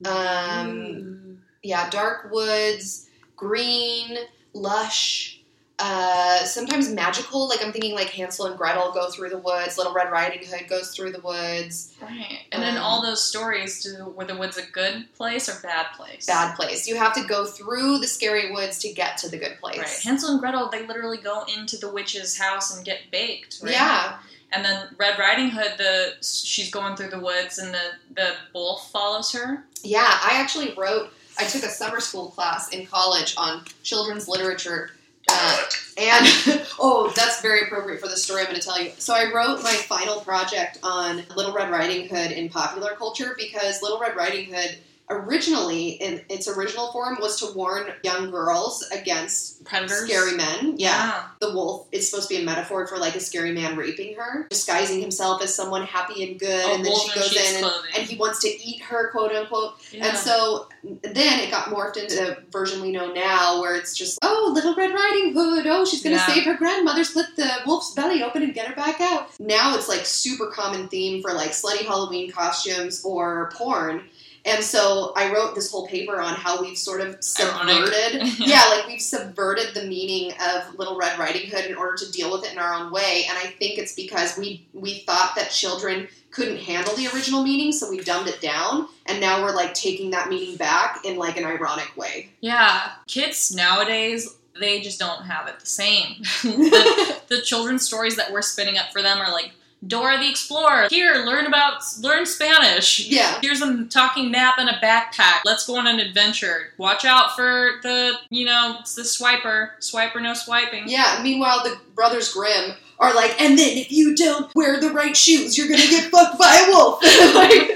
[0.06, 4.18] Um, yeah, dark woods, green,
[4.54, 5.41] lush,
[5.82, 7.50] uh, sometimes magical.
[7.50, 10.68] Like I'm thinking like Hansel and Gretel go through the woods, Little Red Riding Hood
[10.70, 11.94] goes through the woods.
[12.02, 12.40] right.
[12.52, 16.26] And Um, all those stories, do, were the woods a good place or bad place?
[16.28, 16.88] Bad place.
[16.88, 19.80] You have to go through the scary woods to get to the good place.
[19.80, 20.00] Right.
[20.04, 23.60] Hansel and Gretel, they literally go into the witch's house and get baked.
[23.64, 23.72] Right?
[23.74, 24.18] Yeah.
[24.54, 28.92] And then Red Riding Hood, the she's going through the woods and the the wolf
[28.92, 29.64] follows her.
[29.82, 31.10] Yeah, I actually wrote.
[31.40, 34.92] I took a summer school class in college on children's literature,
[35.32, 35.66] uh,
[35.98, 36.26] and
[36.80, 38.92] oh, that's very appropriate for the story I'm going to tell you.
[38.98, 43.82] So I wrote my final project on Little Red Riding Hood in popular culture because
[43.82, 44.78] Little Red Riding Hood
[45.12, 50.06] originally, in its original form, was to warn young girls against Predators.
[50.06, 50.76] scary men.
[50.78, 51.24] Yeah.
[51.40, 54.48] the wolf is supposed to be a metaphor for like a scary man raping her,
[54.50, 58.04] disguising himself as someone happy and good, A and then she goes in and, and
[58.08, 59.74] he wants to eat her, quote unquote.
[59.92, 60.08] Yeah.
[60.08, 64.20] And so then it got morphed into the version we know now, where it's just,
[64.22, 66.28] oh, Little Red Riding Hood, oh, she's gonna Yeah.
[66.28, 69.30] save her grandmother, split the wolf's belly open and get her back out.
[69.40, 74.04] Now it's like super common theme for like slutty Halloween costumes or porn.
[74.46, 78.88] And so I wrote this whole paper on how we've sort of subverted, yeah, like
[78.88, 82.54] we've subverted the meaning of Little Red Riding Hood in order to deal with it
[82.54, 83.26] in our own way.
[83.30, 87.72] And I think it's because we we thought that children couldn't handle the original meaning,
[87.72, 88.88] so we dumbed it down.
[89.06, 92.30] And now we're like taking that meaning back in like an ironic way.
[92.40, 96.18] Yeah, kids nowadays they just don't have it the same.
[96.44, 99.52] the, the children's stories that we're spinning up for them are like
[99.86, 100.88] Dora the Explorer.
[100.90, 103.08] Here, learn about learn Spanish.
[103.08, 103.40] Yeah.
[103.42, 105.40] Here's a talking map and a backpack.
[105.44, 106.74] Let's go on an adventure.
[106.78, 109.72] Watch out for the, you know, it's the swiper.
[109.80, 110.84] Swiper, no swiping.
[110.88, 111.20] Yeah.
[111.24, 115.58] Meanwhile, the Brothers Grimm are like, and then if you don't wear the right shoes,
[115.58, 117.04] you're gonna get fucked by a wolf.
[117.34, 117.72] like,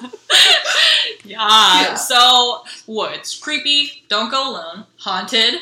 [1.24, 1.80] yeah.
[1.82, 1.94] Yeah.
[1.94, 3.36] So, woods.
[3.38, 4.02] Creepy.
[4.08, 4.86] Don't go alone.
[4.98, 5.54] Haunted.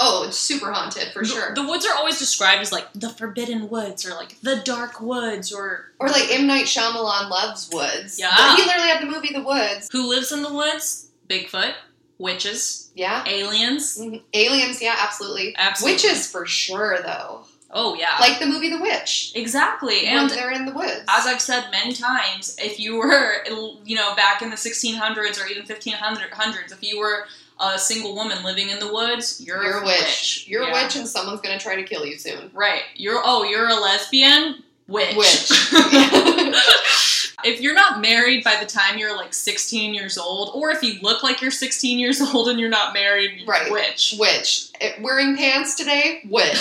[0.00, 1.54] Oh, it's super haunted for sure.
[1.54, 5.00] The, the woods are always described as like the forbidden woods or like the dark
[5.00, 8.18] woods or Or like M Night Shyamalan loves woods.
[8.18, 8.34] Yeah.
[8.36, 9.88] But he literally had the movie The Woods.
[9.92, 11.08] who lives in the woods?
[11.28, 11.74] Bigfoot,
[12.18, 13.24] witches, Yeah.
[13.26, 13.98] aliens.
[13.98, 14.22] Mhm.
[14.32, 15.54] Aliens, yeah, absolutely.
[15.56, 15.94] Absolutely.
[15.94, 17.46] Witches for sure, though.
[17.76, 18.16] Oh yeah.
[18.20, 19.32] Like the movie The Witch.
[19.34, 20.04] exactly.
[20.04, 21.02] when And they're in the woods.
[21.08, 23.42] as I've said many times, if you were,
[23.84, 27.26] you know, back in the 1600s or even 1500s, if you were
[27.60, 30.44] a single woman living in the woods, you're, You're a a witch.
[30.48, 30.80] You're Yeah.
[30.80, 32.50] a witch, and someone's gonna try to kill you soon.
[32.52, 32.82] Right.
[32.96, 34.62] You're oh, you're a lesbian?
[34.86, 35.16] Witch.
[35.16, 35.50] Witch.
[37.44, 40.98] if you're not married by the time you're like 16 years old, or if you
[41.00, 43.70] look like you're 16 years old and you're not married, Right.
[43.70, 44.14] witch.
[44.18, 44.68] Witch.
[44.80, 46.22] Eh, Wearing pants today?
[46.28, 46.56] Witch.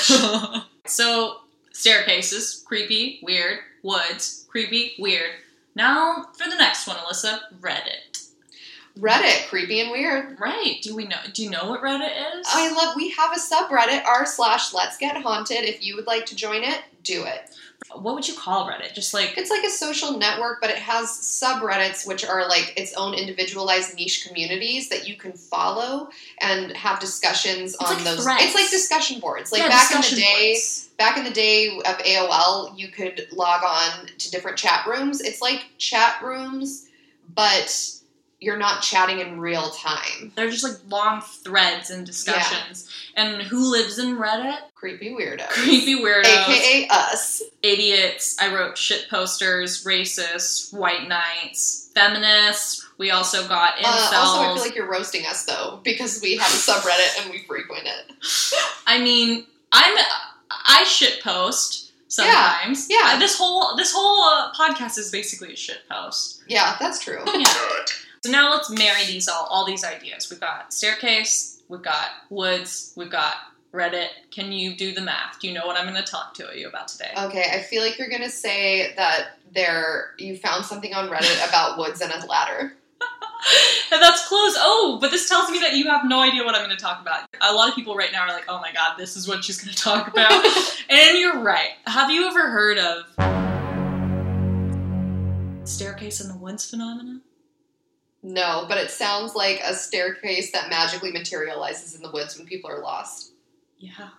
[0.85, 1.37] so,
[1.71, 3.59] staircases, creepy, weird.
[3.81, 5.31] Woods, creepy, weird.
[5.75, 8.12] Now for the next one, Alyssa, Reddit.
[8.99, 10.39] Reddit, creepy and weird.
[10.39, 10.77] Right.
[10.83, 12.47] Do we know do you know what Reddit is?
[12.49, 12.95] I love.
[12.95, 15.63] We have a subreddit r slash Let's Get Haunted.
[15.63, 17.49] If you would like to join it, do it.
[17.95, 18.93] what would you call Reddit?
[18.93, 22.93] Just like It's like a social network, but it has subreddits, which are like its
[22.93, 28.23] own individualized niche communities that you can follow and have discussions on like those.
[28.23, 28.43] threads.
[28.43, 29.51] It's like discussion boards.
[29.51, 30.89] Like yeah, back in the day, boards.
[30.99, 35.19] back in the day of AOL, you could log on to different chat rooms.
[35.19, 36.87] It's like chat rooms,
[37.33, 37.99] but
[38.43, 40.31] you're not chatting in real time.
[40.35, 42.89] They're just like long threads and discussions.
[43.15, 44.57] And who lives in Reddit?
[44.75, 45.47] Creepy weirdos.
[45.47, 46.25] Creepy weirdos.
[46.25, 47.41] AKA us.
[47.61, 48.37] idiots.
[48.41, 52.85] I wrote shit posters, racists, white knights, feminists.
[52.97, 54.13] We also got incels.
[54.13, 57.31] Uh, also, I feel like you're roasting us though because we have a subreddit and
[57.31, 58.13] we frequent it.
[58.87, 59.95] I mean, I'm
[60.51, 62.87] I shit post sometimes.
[62.89, 63.19] Yeah, yeah.
[63.19, 66.43] This whole this whole uh, podcast is basically a shit post.
[66.47, 67.23] Yeah, that's true.
[67.25, 67.45] Yeah.
[68.25, 70.29] So now let's marry these all all these ideas.
[70.29, 73.35] We've got staircase, we've got woods, we've got
[73.73, 74.07] Reddit.
[74.31, 75.41] Can you do the math?
[75.41, 77.11] Do you know what I'm going to talk to you about today?
[77.17, 81.77] Okay, I feel like you're gonna say that there you found something on Reddit about
[81.77, 82.59] woods and a ladder.
[83.91, 84.55] and that's close.
[84.57, 87.01] Oh, but this tells me that you have no idea what I'm going to talk
[87.01, 87.27] about.
[87.41, 89.61] A lot of people right now are like, "Oh my god, this is what she's
[89.61, 90.31] going to talk about."
[90.89, 91.71] and you're right.
[91.87, 93.03] Have you ever heard of
[95.67, 97.22] staircase in the woods phenomenon?
[98.23, 102.69] No, but it sounds like a staircase that magically materializes in the woods when people
[102.71, 103.33] are lost.
[103.79, 104.09] Yeah.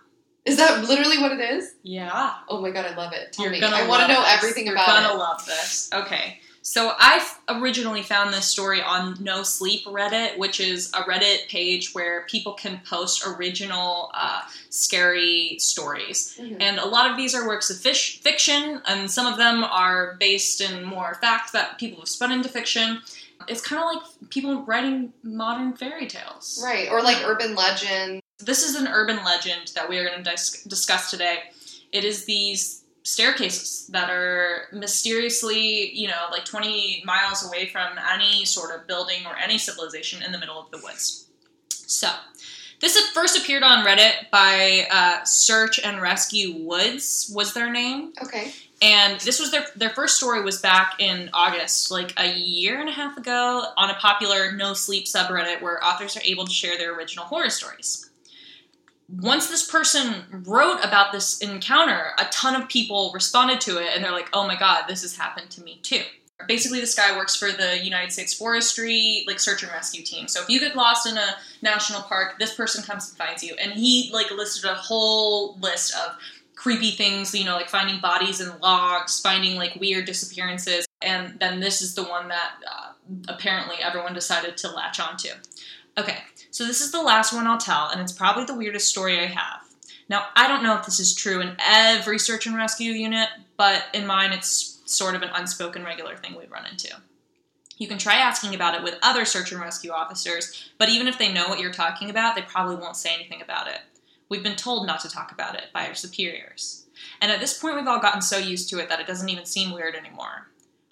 [0.45, 1.75] Is that literally what it is?
[1.83, 2.35] Yeah.
[2.51, 3.33] Oh my god, I love it.
[3.33, 3.61] Tell You're me.
[3.61, 4.35] gonna I want to know this.
[4.37, 5.89] everything You're about gonna love this.
[5.93, 6.39] Okay.
[6.61, 11.93] So I originally found this story on No Sleep Reddit, which is a Reddit page
[11.95, 14.41] where people can post original uh,
[14.71, 16.37] scary stories.
[16.41, 16.57] Mhm.
[16.61, 20.17] And a lot of these are works of fish- fiction, and some of them are
[20.21, 23.03] based in more fact that people have spun into fiction.
[23.49, 26.61] It's kind of like people writing modern fairy tales.
[26.63, 28.21] Right, or like urban legend.
[28.39, 31.39] This is an urban legend that we are going to dis- discuss today.
[31.93, 38.45] It is these staircases that are mysteriously, you know, like 20 miles away from any
[38.45, 41.29] sort of building or any civilization in the middle of the woods.
[41.69, 42.11] So,
[42.81, 48.53] this first appeared on Reddit by uh, Search and Rescue Woods was their name, Okay.
[48.83, 52.89] and this was their their first story was back in August, like a year and
[52.89, 56.77] a half ago, on a popular no sleep subreddit where authors are able to share
[56.77, 58.11] their original horror stories.
[59.21, 64.03] Once this person wrote about this encounter, a ton of people responded to it, and
[64.03, 66.03] they're like, "Oh my god, this has happened to me too."
[66.49, 70.27] Basically, this guy works for the United States Forestry like search and rescue team.
[70.27, 73.55] So if you get lost in a national park, this person comes and finds you,
[73.55, 76.17] and he like listed a whole list of
[76.57, 81.61] creepy things, you know, like finding bodies in logs, finding like weird disappearances, and then
[81.61, 82.93] this is the one that uh,
[83.29, 85.29] apparently everyone decided to latch onto.
[85.97, 86.19] Okay,
[86.51, 89.27] so this is the last one I'll tell, and it's probably the weirdest story I
[89.27, 89.61] have.
[90.09, 93.85] Now, I don't know if this is true in every search and rescue unit, but
[93.95, 96.91] in mine, it's sort of an unspoken regular thing we run into.
[97.77, 101.19] You can try asking about it with other search and rescue officers, but even if
[101.19, 103.81] they know what you're talking about, they probably won't say anything about it.
[104.29, 106.87] We've been told not to talk about it by our superiors.
[107.21, 109.45] And at this point, we've all gotten so used to it that it doesn't even
[109.45, 110.49] seem weird anymore.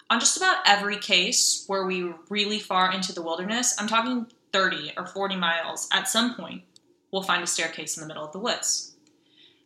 [0.09, 4.27] On just about every case where we were really far into the wilderness, I'm talking
[4.51, 6.63] 30 or 40 miles, at some point,
[7.11, 8.93] we'll find a staircase in the middle of the woods.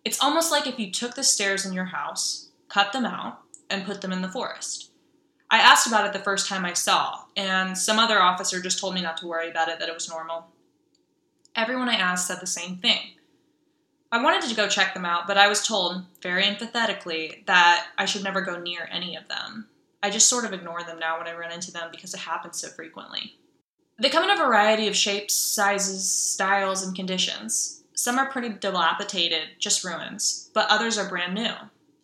[0.06, 3.86] It's almost like if you took the stairs in your house, cut them out, and
[3.86, 4.92] put them in the forest.
[5.50, 8.94] I asked about it the first time I saw, and some other officer just told
[8.94, 10.48] me not to worry about it, that it was normal.
[11.56, 13.00] Everyone I asked said the same thing.
[14.12, 18.06] I wanted to go check them out, but I was told, very empathetically, that I
[18.06, 19.68] should never go near any of them.
[20.02, 22.60] I just sort of ignore them now when I run into them because it happens
[22.60, 23.38] so frequently.
[24.00, 27.84] They come in a variety of shapes, sizes, styles, and conditions.
[27.96, 31.52] Some are pretty dilapidated, just ruins, but others are brand new.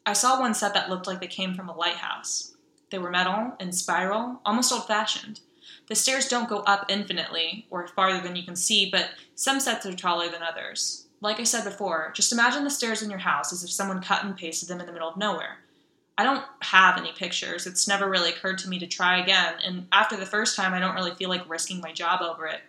[0.05, 2.55] I saw one set that looked like they came from a lighthouse.
[2.89, 5.39] They were metal and spiral, almost old fashioned.
[5.87, 9.85] The stairs don't go up infinitely, or farther than you can see, but some sets
[9.85, 11.07] are taller than others.
[11.21, 14.23] Like I said before, just imagine the stairs in your house as if someone cut
[14.25, 15.59] and pasted them in the middle of nowhere.
[16.17, 17.65] I don't have any pictures.
[17.65, 20.79] It's never really occurred to me to try again, and after the first time, I
[20.79, 22.61] don't really feel like risking my job over it.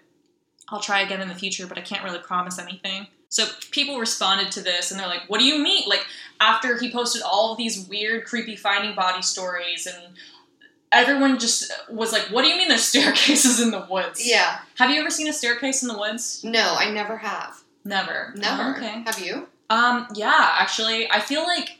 [0.68, 3.08] I'll try again in the future, but I can't really promise anything.
[3.34, 5.88] So people responded to this and they're like, What do you mean?
[5.88, 6.06] Like,
[6.40, 10.14] after he posted all of these weird, creepy finding body stories, and
[10.92, 14.24] everyone just was like, What do you mean there's staircases in the woods?
[14.24, 14.60] Yeah.
[14.76, 16.44] Have you ever seen a staircase in the woods?
[16.44, 17.60] No, I never have.
[17.84, 18.32] Never.
[18.36, 18.62] Never.
[18.62, 19.02] Oh, okay.
[19.04, 19.48] Have you?
[19.68, 21.70] Um, yeah, actually, I feel like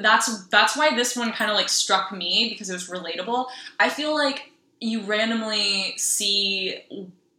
[0.00, 3.46] that's that's why this one kind of like struck me because it was relatable.
[3.78, 4.50] I feel like
[4.80, 6.82] you randomly see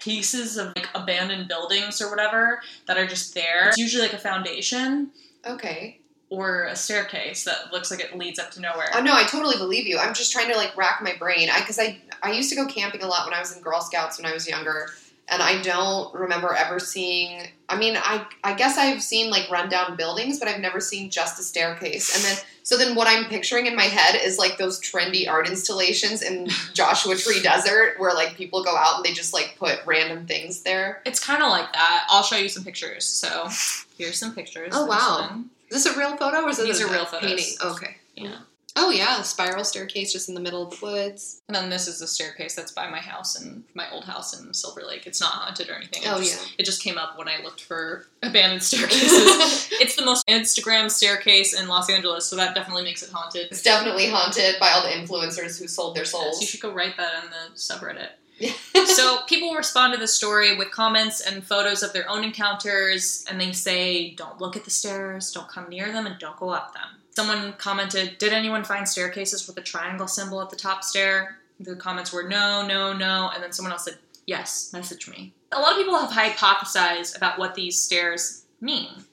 [0.10, 3.70] pieces of like abandoned buildings or whatever that are just there.
[3.70, 5.10] It's usually like a foundation
[5.48, 6.00] Okay.
[6.30, 8.90] or a staircase that looks like it leads up to nowhere.
[8.94, 9.98] Oh no, I totally believe you.
[9.98, 11.50] I'm just trying to like rack my brain.
[11.52, 13.82] I because I I used to go camping a lot when I was in Girl
[13.82, 14.90] Scouts when I was younger,
[15.28, 17.42] and I don't remember ever seeing.
[17.68, 21.40] I mean, I I guess I've seen like rundown buildings, but I've never seen just
[21.40, 22.16] a staircase.
[22.16, 25.48] And then so then what I'm picturing in my head is like those trendy art
[25.50, 29.80] installations in Joshua Tree Desert, where like people go out and they just like put
[29.86, 31.02] random things there.
[31.06, 32.06] It's kind of like that.
[32.10, 33.06] I'll show you some pictures.
[33.06, 33.50] So
[33.98, 34.74] here's some pictures.
[34.74, 35.42] Oh, wow.
[35.70, 37.30] Is this a real photo or is it These a are real photos.
[37.30, 37.54] painting?
[37.64, 37.96] Okay.
[38.16, 38.38] Yeah.
[38.78, 41.42] Oh yeah, spiral staircase just in the middle of the woods.
[41.48, 44.54] And then this is the staircase that's by my house and my old house in
[44.54, 45.08] Silver Lake.
[45.08, 46.04] It's not haunted or anything.
[46.04, 46.56] It Oh, just, yeah.
[46.58, 49.70] It just came up when I looked for abandoned staircases.
[49.80, 53.48] it's the most Instagram staircase in Los Angeles, so that definitely makes it haunted.
[53.50, 56.42] It's definitely haunted by all the influencers who sold their So souls.
[56.42, 58.10] you should go write that on the subreddit.
[58.40, 58.52] Yeah.
[58.88, 63.40] so people respond to the story with comments and photos of their own encounters, and
[63.40, 66.74] they say, "Don't look at the stairs, don't come near them, and don't go up
[66.74, 71.40] them." Someone commented, "Did anyone find staircases with a triangle symbol at the top stair?"
[71.60, 75.60] The comments were, "No, no, no," and then someone else said, "Yes, message me." A
[75.60, 79.06] lot of people have hypothesized about what these stairs mean.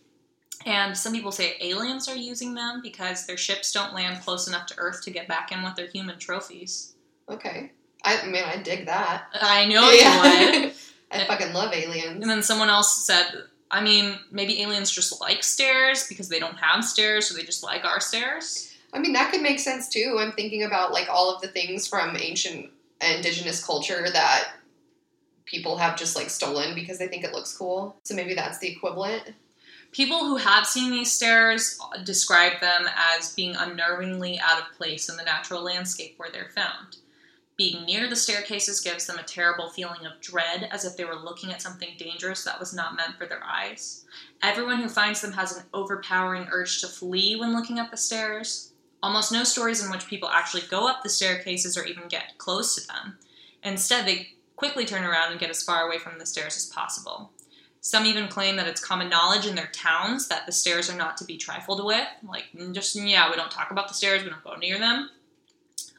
[0.64, 4.66] And some people say aliens are using them because their ships don't land close enough
[4.66, 6.94] to Earth to get back in with their human trophies.
[7.28, 7.72] okay.
[8.04, 9.26] I mean, I dig that.
[9.40, 10.72] I know you would.
[11.12, 12.20] I fucking love aliens.
[12.20, 16.58] And then someone else said, I mean, maybe aliens just like stairs because they don't
[16.58, 18.74] have stairs, so they just like our stairs.
[18.92, 20.18] I mean, that could make sense too.
[20.20, 24.52] I'm thinking about like all of the things from ancient indigenous culture that
[25.46, 27.96] people have just like stolen because they think it looks cool.
[28.04, 29.32] So maybe that's the equivalent.
[29.90, 35.16] People who have seen these stairs describe them as being unnervingly out of place in
[35.16, 36.96] the natural landscape where they're found.
[37.56, 41.16] Being near the staircases gives them a terrible feeling of dread, as if they were
[41.16, 44.04] looking at something dangerous that was not meant for their eyes.
[44.42, 48.72] Everyone who finds them has an overpowering urge to flee when looking up the stairs.
[49.02, 52.74] Almost no stories in which people actually go up the staircases or even get close
[52.74, 53.18] to them.
[53.62, 57.32] Instead, they quickly turn around and get as far away from the stairs as possible.
[57.80, 61.16] Some even claim that it's common knowledge in their towns that the stairs are not
[61.16, 62.06] to be trifled with.
[62.26, 65.10] Like, just, yeah, we don't talk about the stairs, we don't go near them.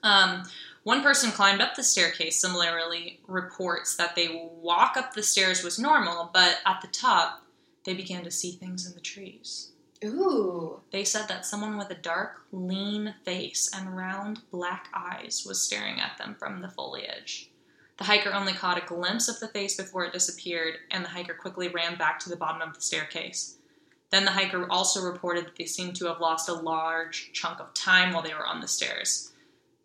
[0.01, 0.43] Um,
[0.84, 5.80] one person climbed up the staircase, similarly, reports that they walk up the stairs was
[5.80, 7.43] normal, but at the top,
[7.86, 9.72] they began to see things in the trees.
[10.04, 10.82] Ooh.
[10.91, 16.02] They said that someone with a dark, lean face and round black eyes was staring
[16.02, 17.50] at them from the foliage.
[17.98, 21.34] The hiker only caught a glimpse of the face before it disappeared, and the hiker
[21.34, 23.58] quickly ran back to the bottom of the staircase.
[24.10, 27.74] Then the hiker also reported that they seemed to have lost a large chunk of
[27.74, 29.33] time while they were on the stairs.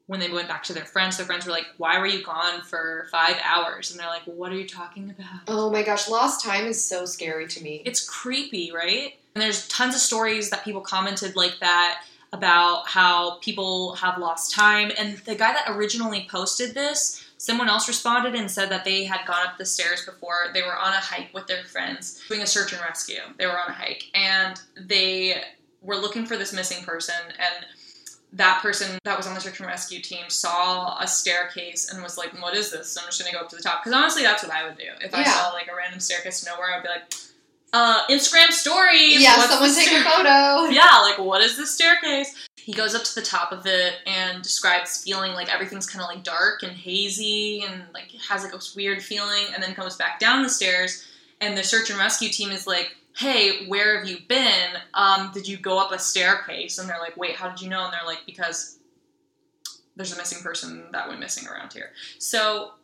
[0.09, 2.63] When they went back to their friends, their friends were like, Why were you gone
[2.63, 3.91] for five hours?
[3.91, 5.43] And they're like, What are you talking about?
[5.47, 7.83] Oh my gosh, lost time is so scary to me.
[7.85, 9.15] It's creepy, right?
[9.35, 12.03] And there's tons of stories that people commented like that
[12.33, 14.91] about how people have lost time.
[14.99, 19.25] And the guy that originally posted this Someone else responded and said that they had
[19.25, 20.51] gone up the stairs before.
[20.53, 23.21] They were on a hike with their friends doing a search and rescue.
[23.39, 25.43] They were on a hike and they
[25.81, 27.67] were looking for this missing person and
[28.35, 32.19] that person that was on the search and rescue team saw a staircase and was
[32.19, 34.23] like, "What is this?" So I'm just gonna go up to the top because honestly,
[34.23, 35.33] that's what I would do if I Yeah.
[35.35, 36.75] saw like a random staircase nowhere.
[36.75, 37.13] I'd be like,
[37.73, 39.21] "Uh, Instagram stories.
[39.23, 40.65] Yeah, someone take a photo.
[40.71, 42.35] yeah, like what is this staircase?
[42.57, 46.09] He goes up to the top of it and describes feeling like everything's kind of
[46.09, 50.21] like dark and hazy and like has like a weird feeling, and then comes back
[50.21, 51.05] down the stairs.
[51.41, 54.71] And the search and rescue team is like, "Hey, where have you been?
[54.95, 57.85] Um, did you go up a staircase?" And they're like, "Wait, how did you know?"
[57.85, 58.79] And they're like, "Because
[59.97, 62.75] there's a missing person that went missing around here." So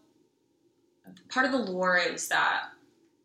[1.28, 2.70] part of the lore is that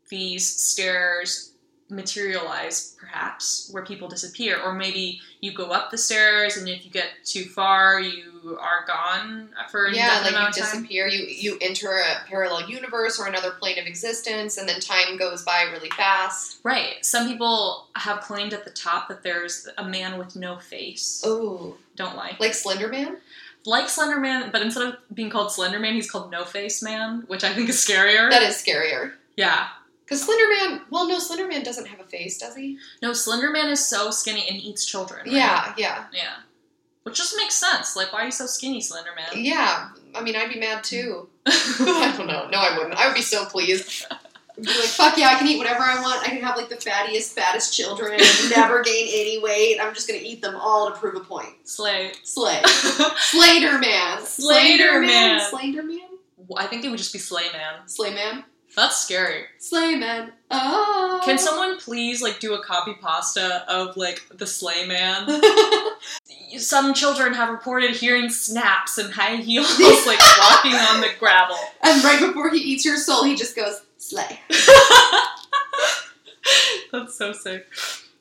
[0.09, 1.53] these stairs
[1.89, 6.91] materialize perhaps where people disappear or maybe you go up the stairs and if you
[6.91, 11.07] get too far you are gone for Yeah, like you amount of time disappear.
[11.07, 15.43] You you enter a parallel universe or another plane of existence, and then time goes
[15.43, 16.59] by really fast.
[16.63, 21.21] right some people have claimed at the top that there's a man with no face
[21.25, 23.17] Oh, don't like like Slender Man.
[23.65, 27.53] like slenderman but instead of being called slenderman he's called no face man which i
[27.53, 29.13] think is scarier That is scarier.
[29.35, 29.67] yeah
[30.09, 32.79] Because Slender Man, well, no, Slenderman doesn't have a face, does he?
[33.03, 35.31] no slenderman is so skinny and eats children right?
[35.31, 36.35] Yeah, yeah, yeah
[37.03, 39.89] which just makes sense like why are you so skinny slenderman yeah.
[40.15, 41.29] I mean, I'd be mad too.
[41.45, 42.47] I don't know.
[42.49, 42.95] No, I wouldn't.
[42.95, 44.05] I would be so pleased.
[44.11, 46.23] I'd be like, fuck yeah, I can eat whatever I want.
[46.23, 49.77] I can have like the fattiest, fattest children and never gain any weight.
[49.79, 51.53] I'm just gonna eat them all to prove a point.
[51.63, 52.61] slay Slay.
[53.17, 54.25] Slater Man.
[54.25, 55.41] Slater Man.
[55.49, 55.83] Slater
[56.57, 58.43] I think it would just be Slay Man.
[58.75, 59.45] That's scary.
[59.57, 60.31] Slay Man.
[60.51, 61.21] Oh.
[61.25, 65.27] Can someone please like do a copy pasta of like the Slay Man?
[66.57, 71.57] Some children have reported hearing snaps and high heels like walking on the gravel.
[71.83, 74.39] and right before he eats your soul, he just goes, Slay.
[76.91, 77.67] That's so sick.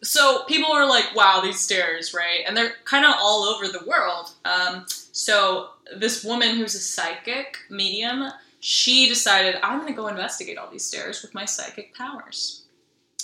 [0.02, 3.84] So people are like, "Wow, these stairs, right?" And they're kind of all over the
[3.86, 4.30] world.
[4.44, 8.30] Um, so this woman who's a psychic medium,
[8.60, 12.62] she decided, "I'm going to go investigate all these stairs with my psychic powers."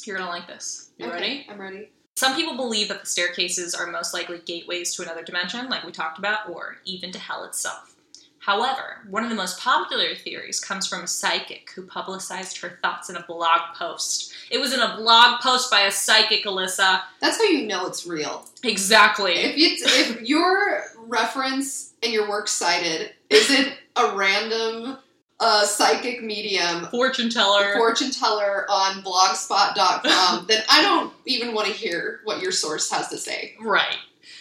[0.06, 0.90] You're gonna like this.
[0.98, 1.46] You Okay, ready?
[1.48, 1.88] I'm ready.
[2.16, 5.92] Some people believe that the staircases are most likely gateways to another dimension, like we
[5.92, 7.94] talked about, or even to hell itself.
[8.38, 13.08] However, one of the most popular theories comes from a psychic who publicized her thoughts
[13.08, 14.34] in a blog post.
[14.50, 17.00] It was in a blog post by a psychic, Alyssa.
[17.20, 18.44] That's how you know it's real.
[18.62, 19.32] Exactly.
[19.32, 24.98] If it's if your reference and your work cited isn't a random
[25.40, 27.74] uh, psychic medium Fortune teller.
[27.76, 33.08] fortune teller on blogspot.com, then I don't even want to hear what your source has
[33.08, 33.54] to say.
[33.60, 33.96] right.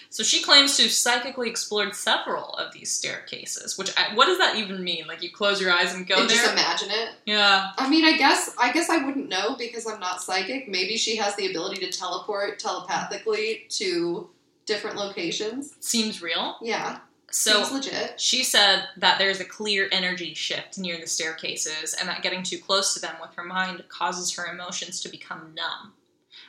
[0.10, 3.80] So she claims to have psychically explored several of these staircases.
[3.80, 5.08] Which, I, what does that even mean?
[5.08, 6.38] Like you close your eyes and go and there?
[6.38, 7.10] just imagine it.
[7.26, 7.72] yeah.
[7.80, 10.70] I mean, I guess I guess I wouldn't know because I'm not psychic.
[10.70, 14.30] Maybe she has the ability to teleport telepathically to
[14.68, 15.74] different locations.
[15.80, 16.58] Seems real.
[16.62, 17.00] Yeah,
[17.34, 18.22] So seems legit.
[18.22, 22.60] She said that there's a clear energy shift near the staircases and that getting too
[22.60, 25.94] close to them with her mind causes her emotions to become numb.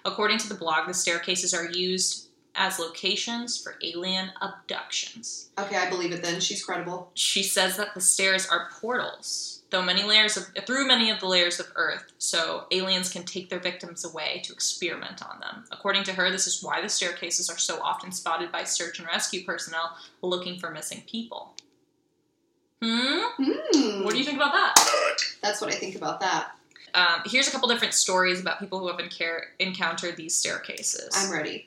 [0.05, 5.49] According to the blog, the staircases are used as locations for alien abductions.
[5.59, 6.23] Okay, I believe it.
[6.23, 7.11] Then she's credible.
[7.15, 11.27] She says that the stairs are portals, though many layers of through many of the
[11.27, 15.65] layers of Earth, so aliens can take their victims away to experiment on them.
[15.73, 19.09] According to her, this is why the staircases are so often spotted by search and
[19.09, 21.55] rescue personnel looking for missing people.
[22.81, 23.23] Hmm?
[23.37, 24.05] Hmm.
[24.05, 24.75] What do you think about that?
[25.43, 26.53] That's what I think about that.
[26.95, 31.09] Um, here's a couple different stories about people who have encar- encountered these staircases.
[31.17, 31.67] I'm ready.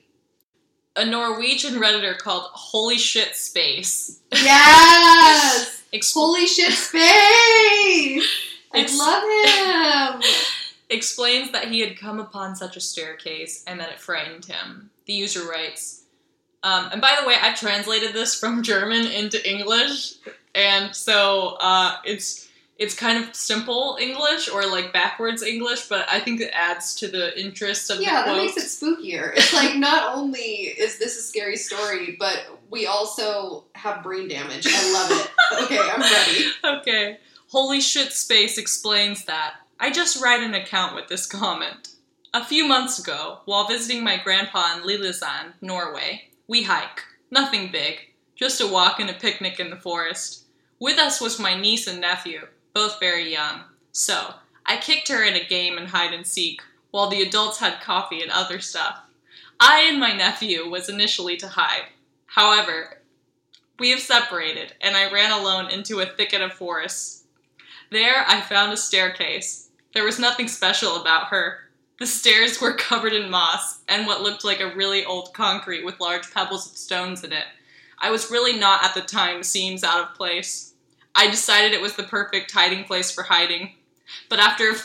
[0.96, 4.22] a Norwegian redditor called Holy Shit Space.
[4.32, 5.74] Yes.
[5.94, 8.28] Ex- Holy shit, space.
[8.74, 10.30] Ex- I love him.
[10.90, 14.90] explains that he had come upon such a staircase and that it frightened him.
[15.06, 16.04] The user writes,
[16.64, 20.16] um, and by the way, I translated this from German into English,
[20.56, 26.20] and so uh, it's it's kind of simple English or like backwards English, but I
[26.20, 29.36] think it adds to the interest of Yeah, the that makes it spookier.
[29.36, 34.68] It's like not only is this a scary story, but we also have brain damage.
[34.70, 35.32] I love it.
[35.64, 36.80] Okay, I'm ready.
[36.82, 37.18] Okay.
[37.50, 39.54] Holy shit space explains that.
[39.80, 41.90] I just write an account with this comment.
[42.34, 47.02] A few months ago, while visiting my grandpa in Lillesand, Norway, we hike.
[47.32, 48.00] Nothing big,
[48.36, 50.44] just a walk and a picnic in the forest.
[50.80, 53.62] With us was my niece and nephew, both very young.
[53.94, 54.34] So,
[54.66, 56.62] I kicked her in a game and hide and seek,
[56.92, 59.00] while the adults had coffee and other stuff.
[59.60, 61.86] I and my nephew was initially to hide.
[62.38, 63.02] However,
[63.80, 67.24] we have separated, and I ran alone into a thicket of forests.
[67.90, 69.70] There, I found a staircase.
[69.96, 71.62] There was nothing special about her.
[71.98, 76.00] The stairs were covered in moss and what looked like a really old concrete with
[76.00, 77.46] large pebbles of stones in it.
[77.98, 80.76] I was really not at the time seems out of place.
[81.16, 83.74] I decided it was the perfect hiding place for hiding.
[84.30, 84.74] But after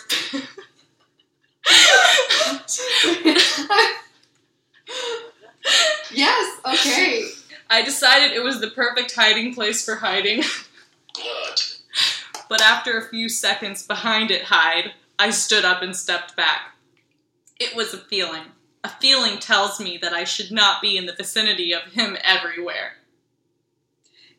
[6.15, 7.29] yes, okay.
[7.73, 10.45] I decided it was the perfect hiding place for hiding.
[11.15, 11.79] What?
[12.49, 16.75] But after a few seconds behind it hide, I stood up and stepped back.
[17.61, 18.45] It was a feeling.
[18.83, 22.95] A feeling tells me that I should not be in the vicinity of him everywhere.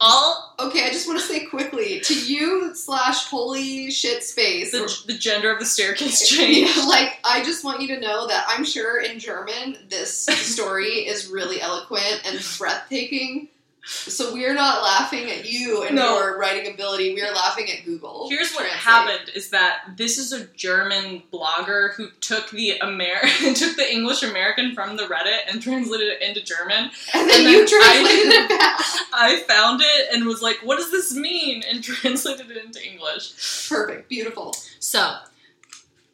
[0.06, 4.72] All Okay, I just want to say quickly to you slash holy shit space.
[4.72, 6.76] the, the gender of the staircase changed.
[6.76, 11.08] Yeah, like I just want you to know that I'm sure in German this story
[11.08, 13.48] is really eloquent and breathtaking.
[13.86, 16.18] So we are not laughing at you and No.
[16.18, 17.14] your writing ability.
[17.14, 18.30] We are laughing at Google.
[18.30, 18.80] Here's what Translate.
[18.82, 23.20] happened is that this is a German blogger who took the Amer-
[23.56, 26.92] took the English American from the Reddit and translated it into German.
[27.14, 28.80] And then and you then translated I- it back.
[29.12, 33.68] I found it and was like, "What does this mean?" and translated it into English.
[33.70, 34.56] Perfect, beautiful.
[34.80, 35.18] So,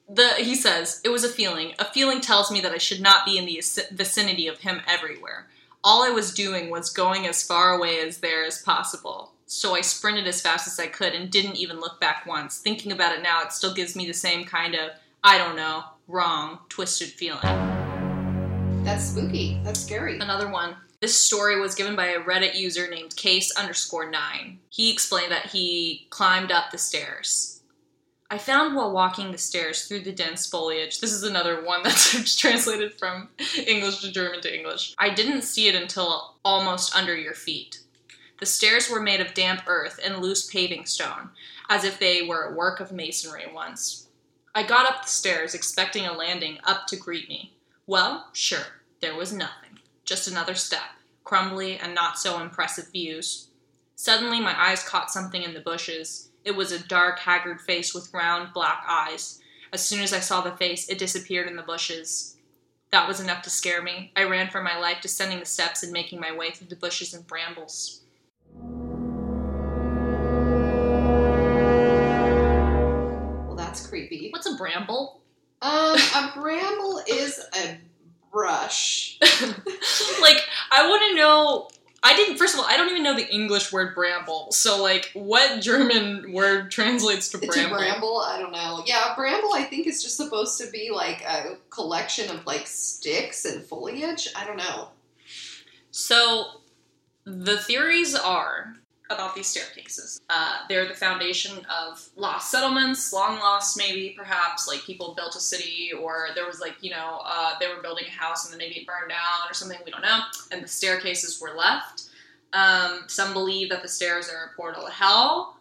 [0.10, 1.74] the he says it was a feeling.
[1.78, 3.62] A feeling tells me that I should not be in the
[3.92, 5.46] vicinity of him everywhere.
[5.82, 9.32] All I was doing was going as far away as there as possible.
[9.46, 12.58] So I sprinted as fast as I could and didn't even look back once.
[12.58, 14.92] Thinking about it now, it still gives me the same kind of
[15.24, 17.40] I don't know, wrong, twisted feeling.
[18.84, 19.60] That's spooky.
[19.64, 20.20] That's scary.
[20.20, 20.76] Another one.
[21.00, 24.60] This story was given by a Reddit user named case underscore nine.
[24.70, 27.59] He explained that he climbed up the stairs.
[28.32, 31.00] I found while walking the stairs through the dense foliage.
[31.00, 33.30] This is another one that's translated from
[33.66, 34.94] English to German to English.
[35.00, 37.80] I didn't see it until almost under your feet.
[38.40, 41.32] The stairs were made of damp earth and loose paving stone,
[41.70, 44.08] as if they were a work of masonry once.
[44.54, 47.54] I got up the stairs expecting a landing up to greet me.
[47.86, 49.80] Well, sure, there was nothing.
[50.06, 50.82] Just another step,
[51.24, 53.48] crumbly and not so impressive views.
[53.96, 56.29] Suddenly, my eyes caught something in the bushes.
[56.46, 59.42] It was a dark, haggard face with round, black eyes.
[59.74, 62.38] As soon as I saw the face, it disappeared in the bushes.
[62.92, 64.12] That was enough to scare me.
[64.16, 67.14] I ran for my life, descending the steps and making my way through the bushes
[67.14, 68.02] and brambles.
[73.46, 74.30] Well, that's creepy.
[74.32, 75.22] What's a bramble?
[75.62, 77.78] Um, a bramble is a
[78.32, 79.20] brush.
[79.22, 81.70] like, I want to know.
[82.02, 82.38] I didn't.
[82.38, 84.52] First of all, I don't even know the English word bramble.
[84.52, 87.76] So, like, what German word translates to bramble?
[87.76, 88.20] a bramble.
[88.20, 88.84] I don't know.
[88.86, 89.52] Yeah, bramble.
[89.54, 94.30] I think is just supposed to be like a collection of like sticks and foliage.
[94.36, 94.90] I don't know.
[95.92, 96.62] So,
[97.26, 98.76] the theories are
[99.10, 100.22] about these staircases.
[100.30, 105.40] Uh, they're the foundation of lost settlements, long lost, maybe, perhaps, like people built a
[105.40, 108.60] city, or there was like, you know, uh, they were building a house and then
[108.60, 110.20] maybe it burned down or something, we don't know,
[110.52, 112.04] and the staircases were left.
[112.54, 115.58] Um, some believe that the stairs are a portal to hell,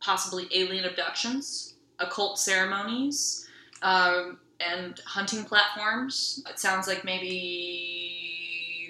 [0.00, 3.48] possibly alien abductions, occult ceremonies,
[3.82, 6.42] um, and hunting platforms.
[6.48, 8.21] It sounds like maybe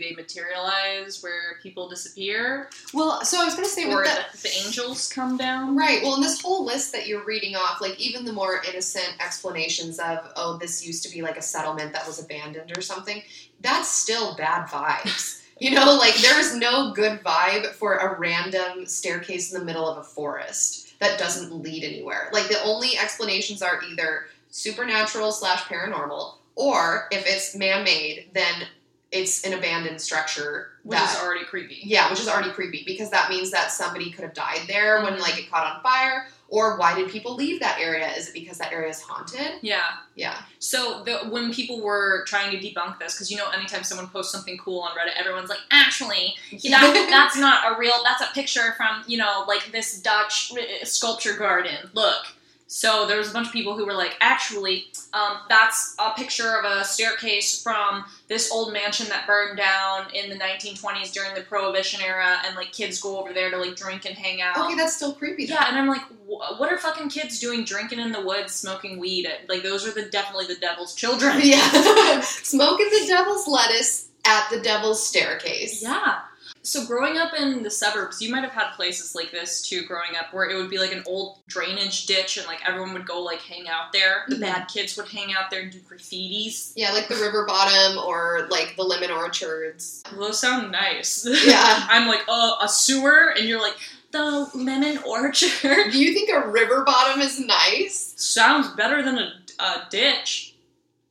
[0.02, 4.32] they materialize where people disappear, Well, so I was gonna say or with that.
[4.32, 5.76] that the angels come down.
[5.76, 6.02] Right.
[6.02, 9.98] Well, in this whole list that you're reading off, like even the more innocent explanations
[9.98, 13.22] of, oh, this used to be like a settlement that was abandoned or something,
[13.60, 15.38] that's still bad vibes.
[15.60, 19.86] You know, like there is no good vibe for a random staircase in the middle
[19.86, 22.30] of a forest that doesn't lead anywhere.
[22.32, 28.66] Like the only explanations are either supernatural slash paranormal, or if it's man made, then
[29.12, 31.80] it's an abandoned structure Which that is already creepy.
[31.84, 35.18] yeah, which is already creepy because that means that somebody could have died there when
[35.20, 36.26] like it caught on fire.
[36.48, 38.10] Or why did people leave that area?
[38.14, 39.52] Is it because that area is haunted?
[39.62, 39.84] Yeah.
[40.16, 40.36] Yeah.
[40.58, 44.32] So the, when people were trying to debunk this, because you know, anytime someone posts
[44.32, 46.34] something cool on Reddit, everyone's like, actually,
[46.64, 47.94] that, that's not a real.
[48.04, 51.90] That's a picture from you know, like this Dutch uh, sculpture garden.
[51.94, 52.26] Look.
[52.72, 56.56] So there was a bunch of people who were like, actually, um, that's a picture
[56.56, 61.42] of a staircase from this old mansion that burned down in the 1920s during the
[61.42, 64.56] Prohibition era, and like kids go over there to like drink and hang out.
[64.56, 65.44] Okay, that's still creepy.
[65.44, 65.56] Though.
[65.56, 69.28] Yeah, and I'm like, what are fucking kids doing drinking in the woods, smoking weed?
[69.50, 71.40] Like, those are the definitely the devil's children.
[71.42, 72.20] yeah.
[72.22, 75.82] Smoking the devil's lettuce at the devil's staircase.
[75.82, 76.20] Yeah.
[76.64, 79.84] So growing up in the suburbs, you might have had places like this too.
[79.84, 83.06] Growing up, where it would be like an old drainage ditch, and like everyone would
[83.06, 84.24] go like hang out there.
[84.28, 84.40] The Mhm.
[84.40, 86.72] bad kids would hang out there and do graffitis.
[86.76, 90.02] Yeah, like the river bottom or like the lemon orchards.
[90.16, 91.26] Those sound nice.
[91.26, 91.86] Yeah.
[91.90, 93.76] I'm like, oh, a sewer, and you're like,
[94.12, 95.90] the lemon orchard.
[95.90, 98.14] Do you think a river bottom is nice?
[98.16, 100.54] Sounds better than a, a ditch.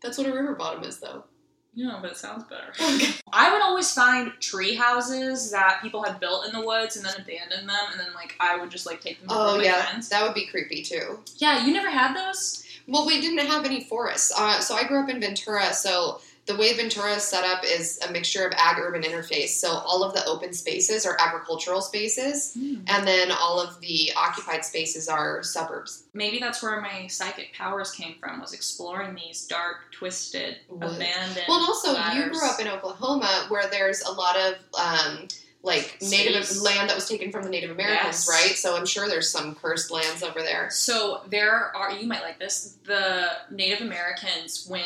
[0.02, 1.26] That's what a river bottom is, though.
[1.74, 2.74] Yeah, but it sounds better.
[3.34, 7.14] I would always find tree houses that people had built in the woods and then
[7.18, 9.86] abandoned them, and then like I would just like take them to Oh my yeah,
[9.86, 10.10] friends.
[10.10, 11.20] that would be creepy too.
[11.38, 12.66] Yeah, you never had those.
[12.88, 14.34] Well, we didn't have any forests.
[14.38, 15.72] Uh, so I grew up in Ventura.
[15.74, 16.20] So
[16.52, 19.50] the way Ventura is set up is a mixture of ag urban interface.
[19.50, 24.66] So all of the open spaces are agricultural spaces, and then all of the occupied
[24.66, 26.04] spaces are suburbs.
[26.14, 28.42] Maybe that's where my psychic powers came from.
[28.42, 30.96] Was exploring these dark, twisted, Woods.
[30.96, 31.46] abandoned.
[31.48, 35.28] Well, and also you grew up in Oklahoma, where there's a lot of um,
[35.64, 36.62] like native Space.
[36.62, 38.30] land that was taken from the Native Americans, Yes.
[38.30, 38.56] right?
[38.58, 40.70] So I'm sure there's some cursed lands over there.
[40.72, 42.78] So there are you might like this.
[42.86, 44.84] The Native Americans, when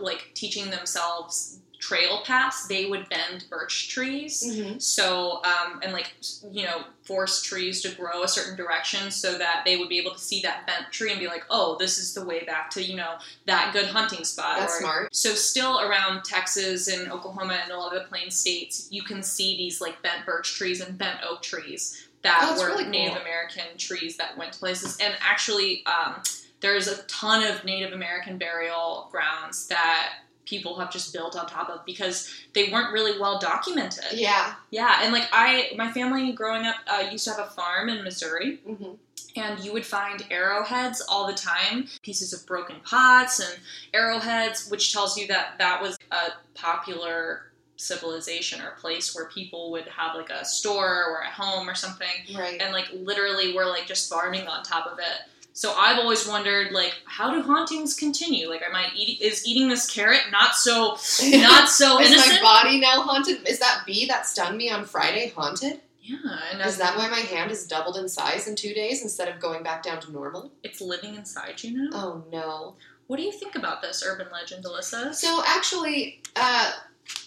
[0.00, 4.42] like teaching themselves trail paths, they would bend birch trees.
[4.42, 4.78] Mm-hmm.
[4.78, 6.14] So um, and like
[6.50, 10.12] you know force trees to grow a certain direction so that they would be able
[10.12, 12.82] to see that bent tree and be like, oh, this is the way back to
[12.82, 13.16] you know
[13.46, 14.58] that good hunting spot.
[14.58, 15.14] That's or- smart.
[15.14, 19.22] So still around Texas and Oklahoma and a lot of the plain states, you can
[19.22, 22.92] see these like bent birch trees and bent oak trees that Oh, were really cool.
[22.92, 24.96] Native American trees that went to places.
[25.02, 26.22] And actually, um,
[26.60, 30.14] there's a ton of Native American burial grounds that
[30.46, 34.04] people have just built on top of because they weren't really well documented.
[34.12, 34.54] Yeah.
[34.70, 38.04] Yeah, and like I, my family growing up uh, used to have a farm in
[38.04, 38.92] Missouri, hmm
[39.36, 43.58] and you would find arrowheads all the time pieces of broken pots and
[43.92, 49.86] arrowheads which tells you that that was a popular civilization or place where people would
[49.88, 52.60] have like a store or a home or something Right.
[52.60, 56.72] and like literally were like just farming on top of it so i've always wondered
[56.72, 60.90] like how do hauntings continue like am i eating is eating this carrot not so
[61.30, 63.48] not so Is innocent my body now haunted?
[63.48, 65.80] Is that bee that stung me on Friday haunted?
[66.02, 66.16] yeah
[66.52, 69.40] and Is that why my hand has doubled in size in two days instead of
[69.40, 70.52] going back down to normal?
[70.62, 72.74] it's living inside you now Oh no.
[73.06, 76.72] what do you think about this urban legend alyssa So actually, uh,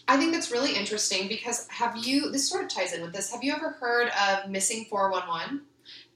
[0.08, 2.32] I think that's really interesting because have you?
[2.32, 3.32] This sort of ties in with this.
[3.32, 5.62] Have you ever heard of missing four one one?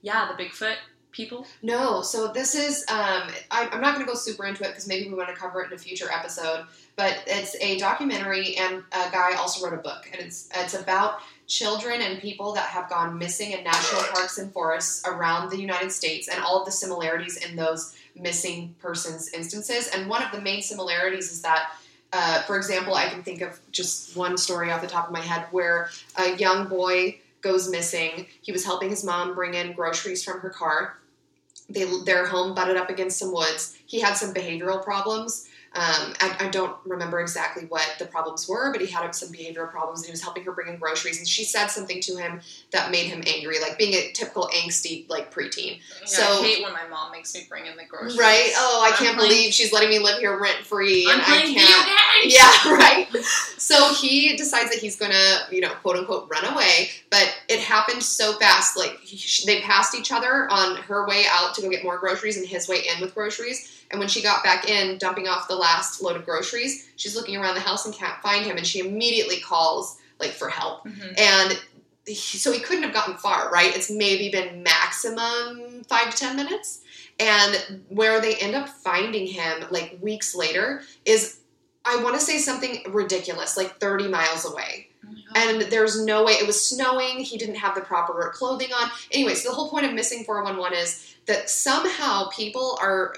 [0.02, 0.76] yeah the bigfoot
[1.12, 2.02] people No.
[2.02, 2.84] So this is.
[2.88, 5.34] Um, I, I'm not going to go super into it because maybe we want to
[5.34, 6.64] cover it in a future episode.
[6.96, 11.20] But it's a documentary, and a guy also wrote a book, and it's it's about
[11.46, 15.92] children and people that have gone missing in national parks and forests around the United
[15.92, 19.88] States, and all of the similarities in those missing persons instances.
[19.88, 21.72] And one of the main similarities is that.
[22.14, 25.22] Uh, for example, I can think of just one story off the top of my
[25.22, 25.88] head where
[26.18, 28.26] a young boy goes missing.
[28.40, 30.98] He was helping his mom bring in groceries from her car.
[31.68, 33.76] They, their home butted up against some woods.
[33.86, 35.48] He had some behavioral problems.
[35.74, 39.70] Um, I, I don't remember exactly what the problems were, but he had some behavioral
[39.70, 41.16] problems and he was helping her bring in groceries.
[41.18, 42.40] And she said something to him
[42.72, 45.78] that made him angry, like being a typical angsty, like preteen.
[46.00, 48.18] Yeah, So- I hate when my mom makes me bring in the groceries.
[48.18, 48.52] Right?
[48.54, 51.06] Oh, I I'm can't playing- believe she's letting me live here rent free.
[51.08, 52.22] I'm and I playing video can't.
[52.22, 52.34] games.
[52.34, 53.08] Yeah, right.
[53.56, 56.90] So he decides that he's gonna, you know, quote unquote, run away.
[57.10, 58.76] But it happened so fast.
[58.76, 62.36] Like he, they passed each other on her way out to go get more groceries
[62.36, 63.70] and his way in with groceries.
[63.92, 67.36] And when she got back in, dumping off the last load of groceries, she's looking
[67.36, 68.56] around the house and can't find him.
[68.56, 70.84] And she immediately calls like for help.
[70.86, 71.18] Mhm.
[71.18, 71.60] And
[72.06, 73.76] he, so he couldn't have gotten far, right?
[73.76, 76.80] It's maybe been maximum five to ten minutes.
[77.20, 81.40] And where they end up finding him like weeks later is,
[81.84, 84.88] I want to say something ridiculous, like 30 miles away.
[85.06, 85.10] Oh.
[85.36, 88.90] And there's no way, it was snowing, he didn't have the proper clothing on.
[89.10, 93.14] Anyway, so the whole point of missing 411 is that somehow people are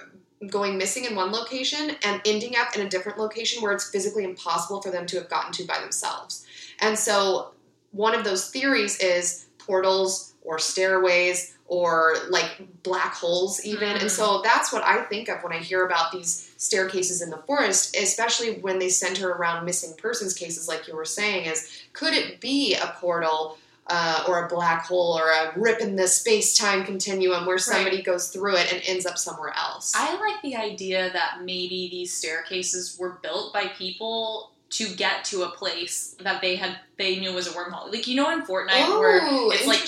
[0.48, 4.24] going missing in one location and ending up in a different location where it's physically
[4.24, 6.44] impossible for them to have gotten to by themselves.
[6.80, 7.50] And so
[7.92, 12.50] one of those theories is portals or stairways or like
[12.82, 14.02] black holes even Mm.
[14.02, 17.38] and so that's what i think of when i hear about these staircases in the
[17.38, 22.12] forest especially when they center around missing persons cases like you were saying is could
[22.12, 23.56] it be a portal
[23.88, 28.28] uh, or a black hole or a rip in the space-time continuum where somebody goes
[28.28, 29.92] through it and ends up somewhere else.
[29.94, 35.42] I like the idea that maybe these staircases were built by people to get to
[35.44, 37.90] a place that they had they knew was a wormhole.
[37.90, 39.20] Like you know in Fortnite where
[39.52, 39.80] it's like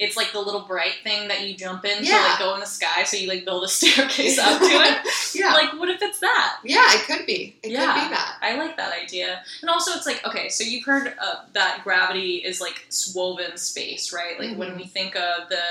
[0.00, 2.66] it's like the little bright thing that you jump in to like go in the
[2.66, 5.06] sky, so you like build a staircase up to it.
[5.34, 6.58] yeah Like what if it's that?
[6.64, 7.86] yeah it could be it Yeah.
[7.94, 9.42] could be that I like that idea.
[9.62, 14.12] And also, it's like, okay, so you've heard uh, that gravity is like woven space,
[14.12, 14.38] right?
[14.38, 14.76] Like when Mhm.
[14.76, 15.62] we think of the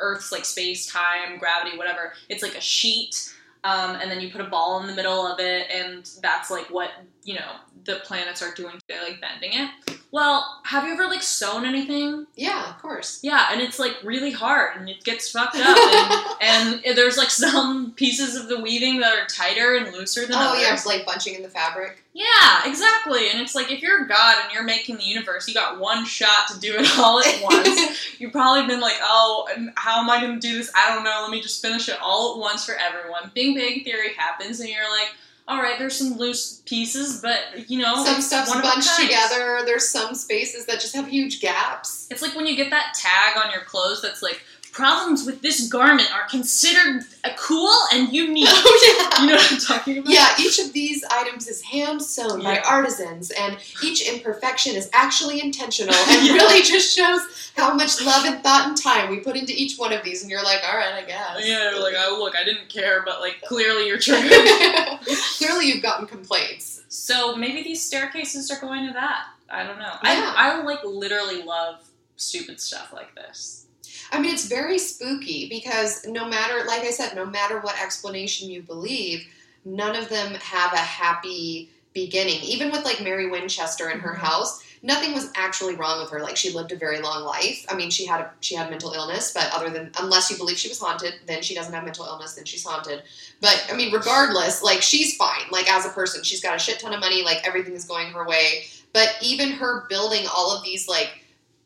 [0.00, 3.32] Earth's like space, time, gravity, whatever, it's like a sheet,
[3.64, 6.66] um, and then you put a ball in the middle of it, and that's like
[6.70, 6.90] what,
[7.24, 7.52] you know,
[7.84, 9.70] the planets are doing, they're like bending it.
[10.12, 12.26] Well, have you ever like sewn anything?
[12.34, 13.20] Yeah, of course.
[13.22, 16.36] Yeah, and it's like really hard and it gets fucked up.
[16.42, 20.34] and, and there's like some pieces of the weaving that are tighter and looser than
[20.36, 20.62] Oh others.
[20.62, 22.02] yeah, it's like bunching in the fabric.
[22.12, 23.30] Yeah, exactly.
[23.30, 26.48] And it's like if you're God and you're making the universe, you got one shot
[26.48, 28.20] to do it all at once.
[28.20, 30.72] You've probably been like, oh, how am I going to do this?
[30.74, 31.20] I don't know.
[31.22, 33.30] Let me just finish it all at once for everyone.
[33.32, 35.14] Bing Bang Theory happens, and you're like,
[35.50, 39.00] all right, there's some loose pieces, but you know, some stuff's one of a bunched
[39.00, 39.62] together.
[39.64, 42.06] There's some spaces that just have huge gaps.
[42.08, 44.42] It's like when you get that tag on your clothes that's like,
[44.72, 47.04] problems with this garment are considered
[47.36, 48.48] cool and unique.
[48.62, 49.22] Oh yeah.
[49.22, 50.10] You know what I'm talking about?
[50.12, 55.42] Yeah, each of these items is hand sewn by artisans, and each imperfection is actually
[55.42, 56.34] intentional and Yeah.
[56.34, 57.20] really just shows
[57.56, 60.22] how much love and thought and time we put into each one of these.
[60.22, 61.46] And you're like, all right, I guess.
[61.46, 64.30] Yeah, like, oh, look, I didn't care, but like, clearly you're triggered.
[65.38, 66.82] Clearly, you've gotten complaints.
[66.88, 69.24] So maybe these staircases are going to that.
[69.48, 69.94] I don't know.
[70.04, 70.32] Yeah.
[70.36, 71.76] I, I like literally love
[72.16, 73.66] stupid stuff like this.
[74.12, 78.50] I mean, it's very spooky because no matter, like I said, no matter what explanation
[78.50, 79.26] you believe,
[79.64, 82.40] none of them have a happy beginning.
[82.42, 84.18] Even with like Mary Winchester and her Mhm.
[84.20, 86.20] house, nothing was actually wrong with her.
[86.20, 87.64] Like she lived a very long life.
[87.68, 90.58] I mean, she had a, she had mental illness, but other than unless you believe
[90.58, 92.34] she was haunted, then she doesn't have mental illness.
[92.34, 93.02] Then she's haunted.
[93.40, 95.50] But I mean, regardless, like she's fine.
[95.50, 97.22] Like as a person, she's got a shit ton of money.
[97.22, 98.64] Like everything is going her way.
[98.92, 101.19] But even her building all of these like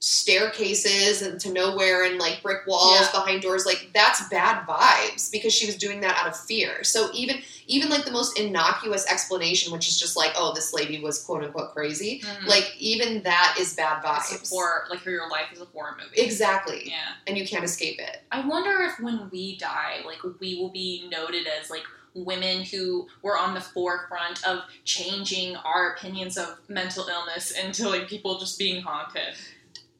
[0.04, 3.08] staircases and to nowhere and like brick walls Yeah.
[3.12, 7.08] behind doors like that's bad vibes because she was doing that out of fear so
[7.14, 11.22] even even like the most innocuous explanation which is just like oh this lady was
[11.22, 12.46] quote unquote crazy mm-hmm.
[12.46, 15.96] like even that is bad it's vibes a horror, like your life is a horror
[15.98, 16.20] movie.
[16.20, 17.14] exactly Yeah.
[17.26, 21.08] and you can't escape it I wonder if when we die, like we will be
[21.10, 21.84] noted as like
[22.14, 28.08] women who were on the forefront of changing our opinions of mental illness into like
[28.08, 29.34] people just being haunted.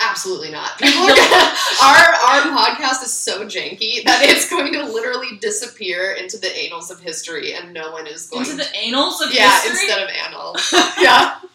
[0.01, 4.83] Absolutely not people are gonna, our our podcast is so janky that it's going to
[4.85, 9.21] literally disappear into the annals of history and no one is going Into the annals
[9.21, 9.45] of history.
[9.45, 9.71] yeah history.
[9.89, 11.37] instead of annals yeah.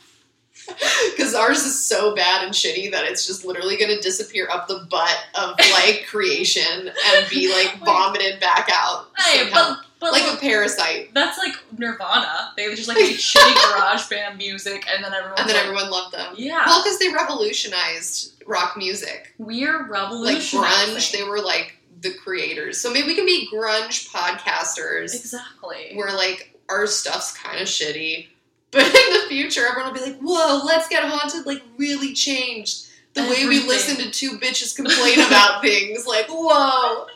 [1.18, 4.68] Because ours is so bad and shitty that it's just literally going to disappear up
[4.68, 9.08] the butt of like creation and be like vomited back out.
[9.18, 9.78] Hey, somehow.
[9.78, 11.14] but but like look, a parasite.
[11.14, 12.54] that's like Nirvana.
[12.56, 15.40] They were just like made shitty garage band music, and then everyone.
[15.40, 16.34] And then like, everyone loved them.
[16.38, 19.34] Yeah, Well, because they revolutionized rock music.
[19.38, 19.88] we're
[20.24, 22.80] Like grunge, they were like the creators.
[22.80, 25.92] So maybe we can be grunge podcasters exactly.
[25.96, 28.28] where like our stuff's kind of shitty.
[28.72, 32.86] But in the future, everyone will be like, whoa, Let's Get Haunted like really changed
[33.16, 36.06] the way we listen to two bitches complain about things.
[36.06, 37.08] Like, whoa,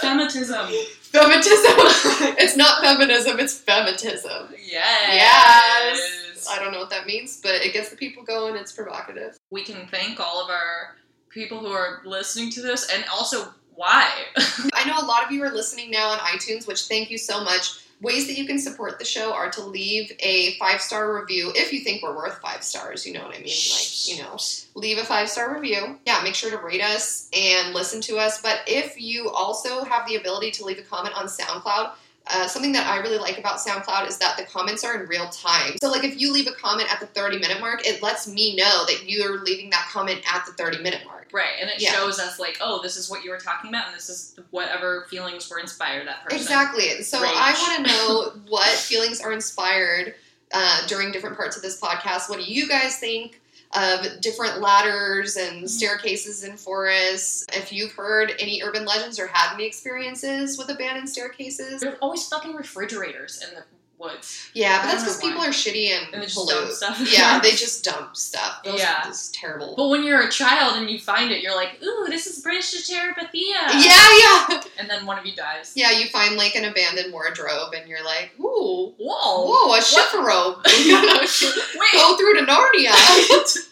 [0.00, 0.66] Feminism.
[1.00, 1.72] feminism.
[2.38, 4.54] it's not feminism, it's femitism.
[4.58, 5.14] Yes.
[5.14, 6.48] Yes.
[6.50, 8.56] I don't know what that means, but it gets the people going.
[8.56, 9.36] It's provocative.
[9.50, 10.96] We can thank all of our
[11.30, 14.10] people who are listening to this, and also why.
[14.74, 17.42] I know a lot of you are listening now on iTunes, which thank you so
[17.42, 17.83] much.
[18.04, 21.72] Ways that you can support the show are to leave a five star review if
[21.72, 23.06] you think we're worth five stars.
[23.06, 23.46] You know what I mean?
[23.46, 24.36] Like, you know,
[24.74, 25.98] leave a five star review.
[26.04, 28.42] Yeah, make sure to rate us and listen to us.
[28.42, 31.92] But if you also have the ability to leave a comment on SoundCloud,
[32.32, 35.28] uh, something that I really like about SoundCloud is that the comments are in real
[35.28, 35.74] time.
[35.82, 38.56] So, like, if you leave a comment at the 30 minute mark, it lets me
[38.56, 41.28] know that you're leaving that comment at the 30 minute mark.
[41.32, 41.92] right, and it Yeah.
[41.92, 45.06] shows us like, oh, this is what you were talking about, and this is whatever
[45.10, 46.38] feelings were inspired that person.
[46.38, 47.02] Exactly.
[47.02, 47.32] So Rage.
[47.34, 50.14] I want to know what feelings are inspired
[50.52, 52.30] uh, during different parts of this podcast.
[52.30, 53.40] What do you guys think
[53.74, 55.56] of different ladders Mm-hmm.
[55.58, 57.44] and staircases in forests?
[57.52, 62.26] If you've heard any urban legends or had any experiences with abandoned staircases, There's always
[62.28, 63.64] fucking refrigerators in the
[63.98, 67.00] woods, yeah, but that's because people are shitty and, and they just dump stuff.
[67.12, 68.62] Yeah, they just dump stuff.
[68.64, 69.08] Those Yeah.
[69.08, 69.74] is terrible.
[69.76, 72.70] But when you're a child and you find it, you're like, ooh, this is Bridge
[72.72, 73.32] to Terabithia.
[73.34, 74.18] yeah,
[74.48, 75.72] yeah, And then one of you dies.
[75.74, 75.90] yeah.
[75.92, 79.46] You find like an abandoned wardrobe, and you're like, ooh, Whoa.
[79.46, 80.62] whoa, a ship robe.
[81.92, 83.64] Go through to Narnia.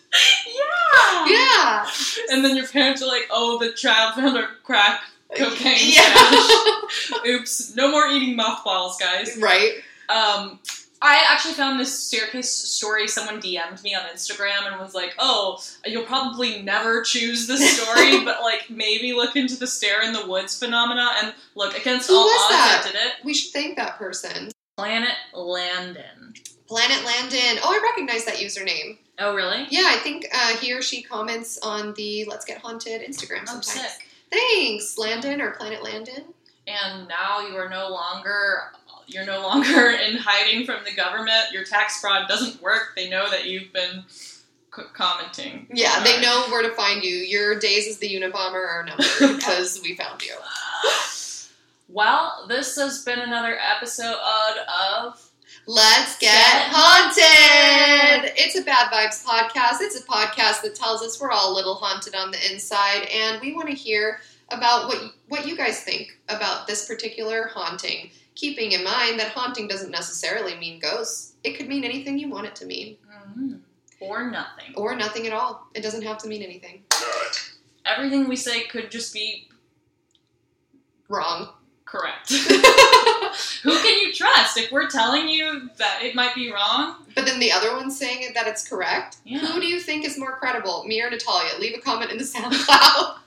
[0.47, 1.27] yeah.
[1.27, 1.87] yeah.
[2.31, 5.01] And then your parents are like, oh, the child found a crack
[5.37, 6.15] cocaine Yeah.
[6.15, 7.27] stash.
[7.27, 7.75] Oops.
[7.77, 9.37] No more eating mothballs, guys.
[9.41, 9.73] right.
[10.09, 10.59] Um,
[11.05, 13.09] I actually found this staircase story.
[13.09, 18.25] Someone DM'd me on Instagram and was like, "Oh, you'll probably never choose this story,
[18.25, 22.15] but like maybe look into the stair in the woods phenomena." And look, against Who
[22.15, 22.83] all odds, that?
[22.85, 23.13] I did it.
[23.25, 24.51] We should thank that person.
[24.77, 26.35] Planet Landon.
[26.69, 27.61] Planet Landon.
[27.63, 28.99] Oh, I recognize that username.
[29.19, 29.67] Oh, really?
[29.71, 33.61] Yeah, I think uh, he or she comments on the Let's Get Haunted Instagram Oh,
[33.61, 33.67] sometimes.
[33.73, 34.09] sick.
[34.31, 36.25] Thanks, Landon or Planet Landon.
[36.67, 38.71] And now you are no longer
[39.07, 41.53] You're no longer in hiding from the government.
[41.53, 42.93] Your tax fraud doesn't work.
[42.97, 45.67] They know that you've been c- commenting.
[45.73, 47.15] Yeah, they know where to find you.
[47.15, 50.35] Your days as the Unabomber are numbered because we found you.
[51.89, 54.17] Well, this has been another episode
[54.91, 55.31] of
[55.67, 58.33] Let's get Get haunted!
[58.37, 59.77] It's a Bad Vibes podcast.
[59.81, 63.41] It's a podcast that tells us we're all a little haunted on the inside, and
[63.43, 68.11] we want to hear about what what you guys think about this particular haunting.
[68.35, 71.35] Keeping in mind that haunting doesn't necessarily mean ghosts.
[71.45, 72.97] It could mean anything you want it to mean,
[73.37, 73.61] Mhm.
[74.01, 74.73] or nothing.
[74.77, 75.67] or nothing at all.
[75.75, 76.85] It doesn't have to mean anything.
[77.85, 79.49] Everything we say could just be
[81.09, 81.53] Wrong.
[81.85, 82.33] correct.
[83.63, 84.57] Who can you trust?
[84.57, 88.33] If we're telling you that it might be wrong, But then the other one's saying
[88.35, 89.19] that it's correct.
[89.25, 89.41] Yeah.
[89.41, 91.51] Who do you think is more credible, me or Natalia?
[91.59, 93.19] Leave a comment in the SoundCloud.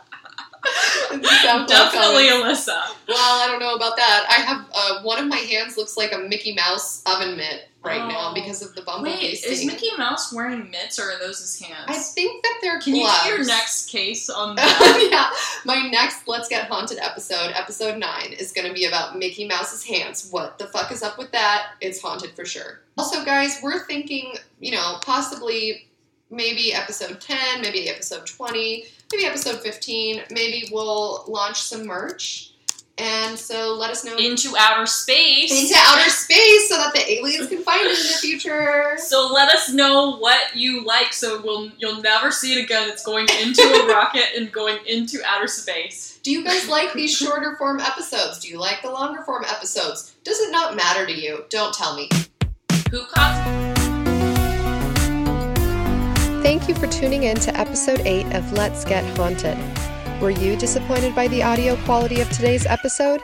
[1.14, 2.68] In the SoundCloud definitely comments.
[2.70, 2.82] Alyssa.
[3.08, 4.26] Well, I don't know about that.
[4.30, 8.02] I have uh, one of my hands looks like a Mickey Mouse oven mitt right
[8.02, 8.08] Oh.
[8.08, 9.64] now because of the bumblebee Wait, is.
[9.64, 11.86] Mickey Mouse wearing mitts or are those his hands?
[11.88, 13.24] I think that they're Can you gloves.
[13.24, 15.08] do your next case on that?
[15.12, 15.30] yeah,
[15.66, 19.84] my next Let's Get Haunted episode, episode nine, is going to be about Mickey Mouse's
[19.86, 20.30] hands.
[20.32, 21.74] What the fuck is up with that?
[21.80, 22.82] It's haunted for sure.
[22.98, 25.88] Also, guys, we're thinking, you know, possibly
[26.30, 30.22] maybe episode 10, maybe episode 20, maybe episode 15.
[30.32, 32.52] Maybe we'll launch some merch.
[32.98, 35.52] And so let us know Into outer space.
[35.52, 38.94] into outer space so that the aliens can find it in the future.
[38.98, 42.88] so let us know what you like, so we'll you'll never see it again.
[42.88, 46.20] It's going into a rocket and going into outer space.
[46.24, 48.40] Do you guys like these shorter form episodes?
[48.40, 50.16] Do you like the longer form episodes?
[50.24, 51.44] Does it not matter to you?
[51.50, 52.08] Don't tell me.
[52.92, 53.65] Who caught?
[56.46, 59.58] Thank you for tuning in to episode 8 of Let's Get Haunted.
[60.22, 63.20] Were you disappointed by the audio quality of today's episode?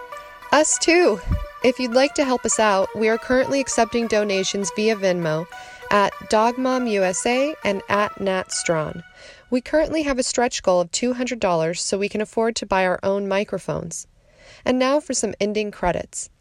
[0.52, 1.22] Us too!
[1.64, 5.46] If you'd like to help us out, we are currently accepting donations via Venmo
[5.92, 9.04] at DogMomUSA and at NatStrawn.
[9.52, 13.00] We currently have a stretch goal of $200 so we can afford to buy our
[13.04, 14.08] own microphones.
[14.66, 16.32] And now for some ending credits.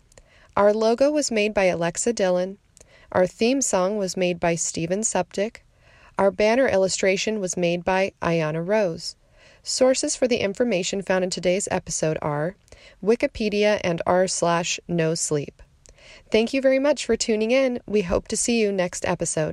[0.57, 2.57] Our logo was made by Alexa Dillon.
[3.13, 5.63] Our theme song was made by Steven Septic.
[6.21, 9.17] Our banner illustration was made by Ayana Rose.
[9.63, 12.57] Sources for the information found in today's episode are
[13.03, 15.63] Wikipedia and r slash no sleep.
[16.31, 17.81] Thank you very much for tuning in.
[17.87, 19.49] We hope to see you next episode.